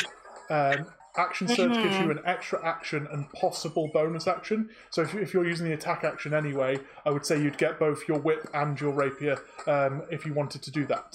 [0.51, 4.71] um, action surge gives you an extra action and possible bonus action.
[4.91, 8.09] So if, if you're using the attack action anyway, I would say you'd get both
[8.09, 11.15] your whip and your rapier um, if you wanted to do that.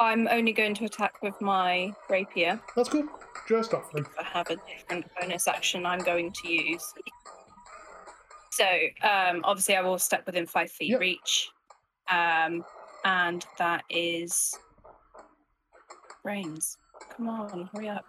[0.00, 2.60] I'm only going to attack with my rapier.
[2.76, 3.08] That's cool.
[3.48, 4.06] Just offering.
[4.18, 6.84] I have a different bonus action I'm going to use.
[8.52, 8.64] So
[9.02, 11.00] um, obviously, I will step within five feet Yep.
[11.00, 11.48] reach,
[12.10, 12.64] um,
[13.04, 14.54] and that is
[16.22, 16.76] brains.
[17.16, 18.04] Come on, hurry up.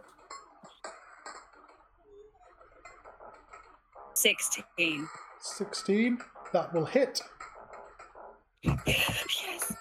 [4.16, 5.08] Sixteen.
[5.42, 6.20] 16.
[6.54, 7.22] That will hit.
[8.64, 9.74] yes.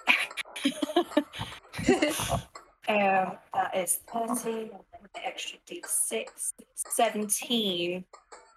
[2.89, 8.03] Um, that is 13, and then the extra d6, 17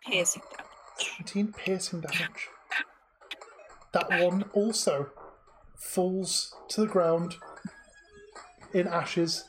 [0.07, 1.11] piercing damage.
[1.19, 2.49] 17 piercing damage.
[3.93, 5.11] That one also
[5.77, 7.37] falls to the ground
[8.73, 9.45] in ashes.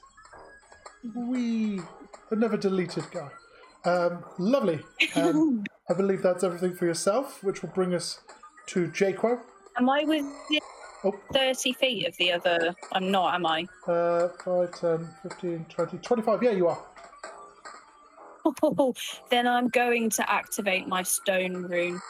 [1.15, 1.80] We
[2.30, 3.30] another deleted guy.
[3.85, 4.81] Um, lovely.
[5.15, 8.19] Um, I believe that's everything for yourself, which will bring us
[8.68, 9.40] to Jaquo.
[9.77, 10.31] Am I within
[11.06, 11.14] Oh.
[11.34, 12.73] 30 feet of the other?
[12.94, 13.68] I'm not, am I?
[13.85, 16.44] Uh, 5, 10, 15, 20, 25.
[16.44, 16.80] Yeah, you are.
[19.30, 22.02] then I'm going to activate my stone rune.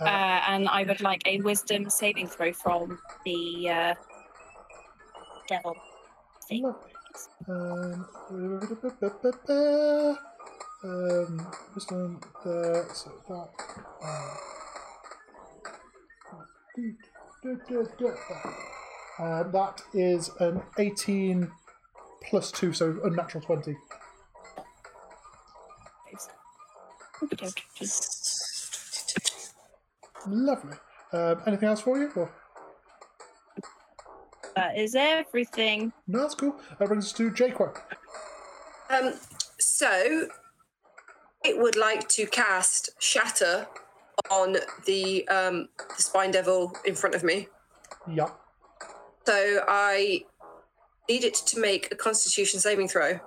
[0.00, 3.94] Uh, Uh, and I would like a wisdom saving throw from the uh,
[5.48, 5.76] devil.
[6.48, 6.64] thing.
[7.48, 8.06] Um,
[10.84, 13.48] um, wisdom there, so that.
[14.02, 14.36] Uh,
[19.18, 21.50] uh, that is an 18
[22.28, 23.76] plus 2, so a natural 20.
[30.26, 30.76] Lovely.
[31.12, 32.10] Um, anything else for you?
[32.14, 32.30] Or?
[34.56, 35.92] That is everything.
[36.06, 36.56] No, that's cool.
[36.78, 37.76] That brings us to Jaquo.
[38.90, 39.14] Um,
[39.58, 40.28] so
[41.44, 43.66] it would like to cast Shatter
[44.30, 47.48] on the um, the Spine Devil in front of me.
[48.08, 48.28] Yeah.
[49.26, 50.24] So I
[51.08, 53.20] need it to make a Constitution saving throw.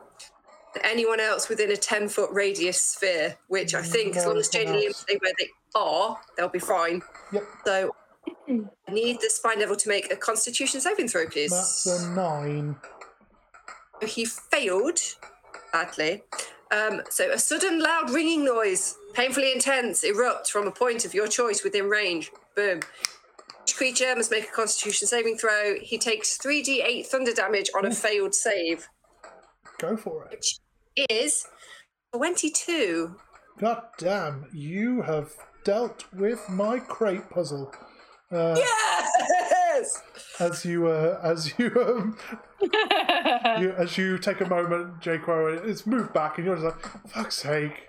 [0.84, 4.68] Anyone else within a ten foot radius sphere, which I think, as long as Jade
[4.68, 7.02] and Liam stay where they are, they'll be fine.
[7.32, 7.44] Yep.
[7.66, 7.96] So
[8.48, 11.52] I need the Spine Devil to make a Constitution saving throw, please.
[11.52, 12.76] That's a 9.
[14.08, 15.00] He failed
[15.72, 16.24] badly.
[16.72, 21.28] Um, so a sudden loud ringing noise, painfully intense, erupt from a point of your
[21.28, 22.32] choice within range.
[22.56, 22.82] Boom.
[23.64, 25.76] Each creature must make a constitution saving throw.
[25.80, 28.88] He takes 3d8 thunder damage on a failed save,
[29.80, 30.32] Go for it.
[30.32, 30.60] which
[31.10, 31.46] is
[32.16, 33.16] 22.
[33.60, 35.32] God damn, you have
[35.64, 37.74] dealt with my crate puzzle.
[38.32, 40.02] Uh, Yes!
[40.40, 42.18] As you, uh, as you, um,
[42.62, 47.36] you, as you take a moment, Jaquo, it's moved back, and you're just like, "Fuck's
[47.38, 47.88] sake!"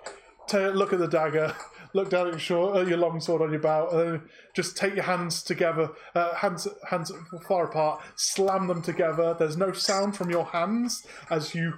[0.53, 1.55] Look at the dagger,
[1.93, 4.21] look down at your short, uh, your long sword on your belt, and then
[4.55, 7.11] just take your hands together, uh, hands hands
[7.47, 9.35] far apart, slam them together.
[9.37, 11.73] There's no sound from your hands as you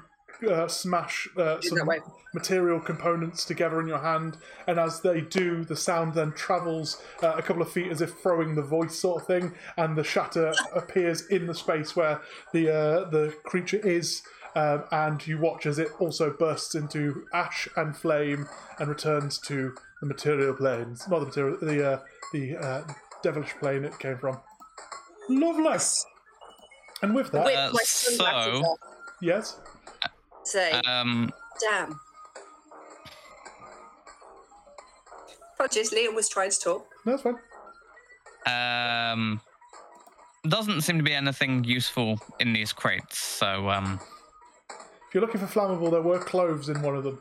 [0.50, 1.90] uh, smash uh, some
[2.34, 4.38] material components together in your hand,
[4.68, 8.14] and as they do, the sound then travels uh, a couple of feet as if
[8.20, 12.22] throwing the voice sort of thing, and the shatter appears in the space where
[12.54, 14.22] the uh, the creature is.
[14.58, 18.48] Um, and you watch as it also bursts into ash and flame
[18.80, 22.00] and returns to the material planes, not the material, the uh,
[22.34, 22.82] the uh,
[23.22, 24.40] devilish plane it came from.
[25.30, 25.78] Lovely.
[27.04, 28.18] And with that, Whip Uh, my sunglasses
[28.60, 28.80] so- off.
[29.22, 29.60] yes,
[30.44, 32.00] Say, Um, damn.
[35.56, 36.88] Apologies, Liam was trying to talk.
[37.06, 37.38] no, that's fine.
[39.12, 39.42] um,
[40.48, 43.18] doesn't seem to be anything useful in these crates.
[43.20, 44.17] So, um, If
[45.18, 47.20] you're looking for flammable, there were cloves in one of them.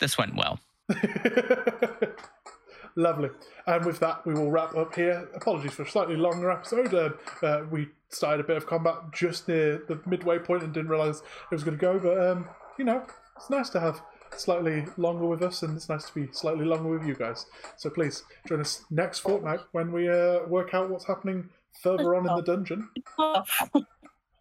[0.00, 0.58] this went well.
[2.96, 3.30] Lovely.
[3.68, 5.28] And with that, we will wrap up here.
[5.36, 6.92] Apologies for a slightly longer episode.
[6.92, 7.10] Uh,
[7.46, 11.18] uh, we started a bit of combat just near the midway point and didn't realise
[11.18, 12.00] it was going to go.
[12.00, 13.06] But, um, you know,
[13.36, 14.02] it's nice to have
[14.36, 17.46] slightly longer with us and it's nice to be slightly longer with you guys.
[17.76, 21.48] So please join us next fortnight when we uh, work out what's happening
[21.80, 22.88] further on in the dungeon.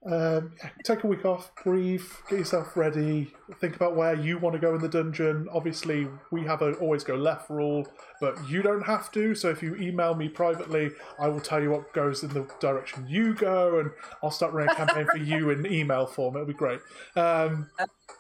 [0.06, 4.54] um, yeah, take a week off, breathe, get yourself ready, think about where you want
[4.54, 5.48] to go in the dungeon.
[5.52, 7.88] Obviously, we have a always go left rule,
[8.20, 9.34] but you don't have to.
[9.34, 13.08] So if you email me privately, I will tell you what goes in the direction
[13.08, 13.92] you go, and
[14.22, 16.36] I'll start running a campaign for you in email form.
[16.36, 16.80] It'll be great.
[17.16, 17.70] Um,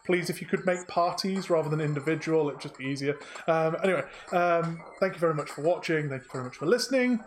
[0.05, 3.17] please, if you could make parties rather than individual, it'd just be easier.
[3.47, 6.09] Um, anyway, um, thank you very much for watching.
[6.09, 7.19] Thank you very much for listening.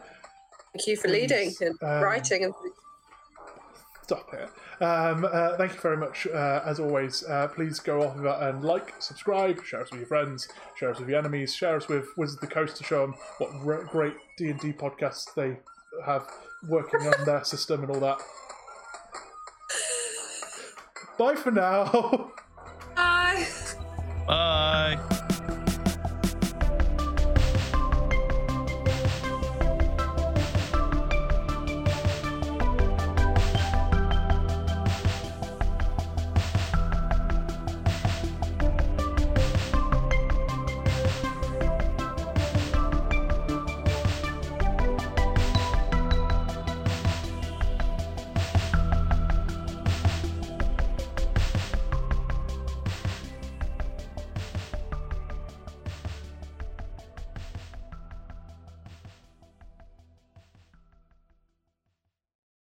[0.77, 2.55] Thank you for leading and um, writing and
[4.03, 4.51] Stop it.
[4.83, 6.27] Um, uh, thank you very much.
[6.27, 10.49] Uh, as always, uh, please go off and like, subscribe, share us with your friends,
[10.79, 13.15] share us with your enemies, share us with Wizards of the Coast to show them
[13.39, 15.57] what re- great D and D podcasts they
[16.05, 16.31] have
[16.69, 18.21] working on their system and all that.
[21.17, 22.33] Bye for now.
[22.97, 23.47] Bye.
[24.27, 25.16] Bye.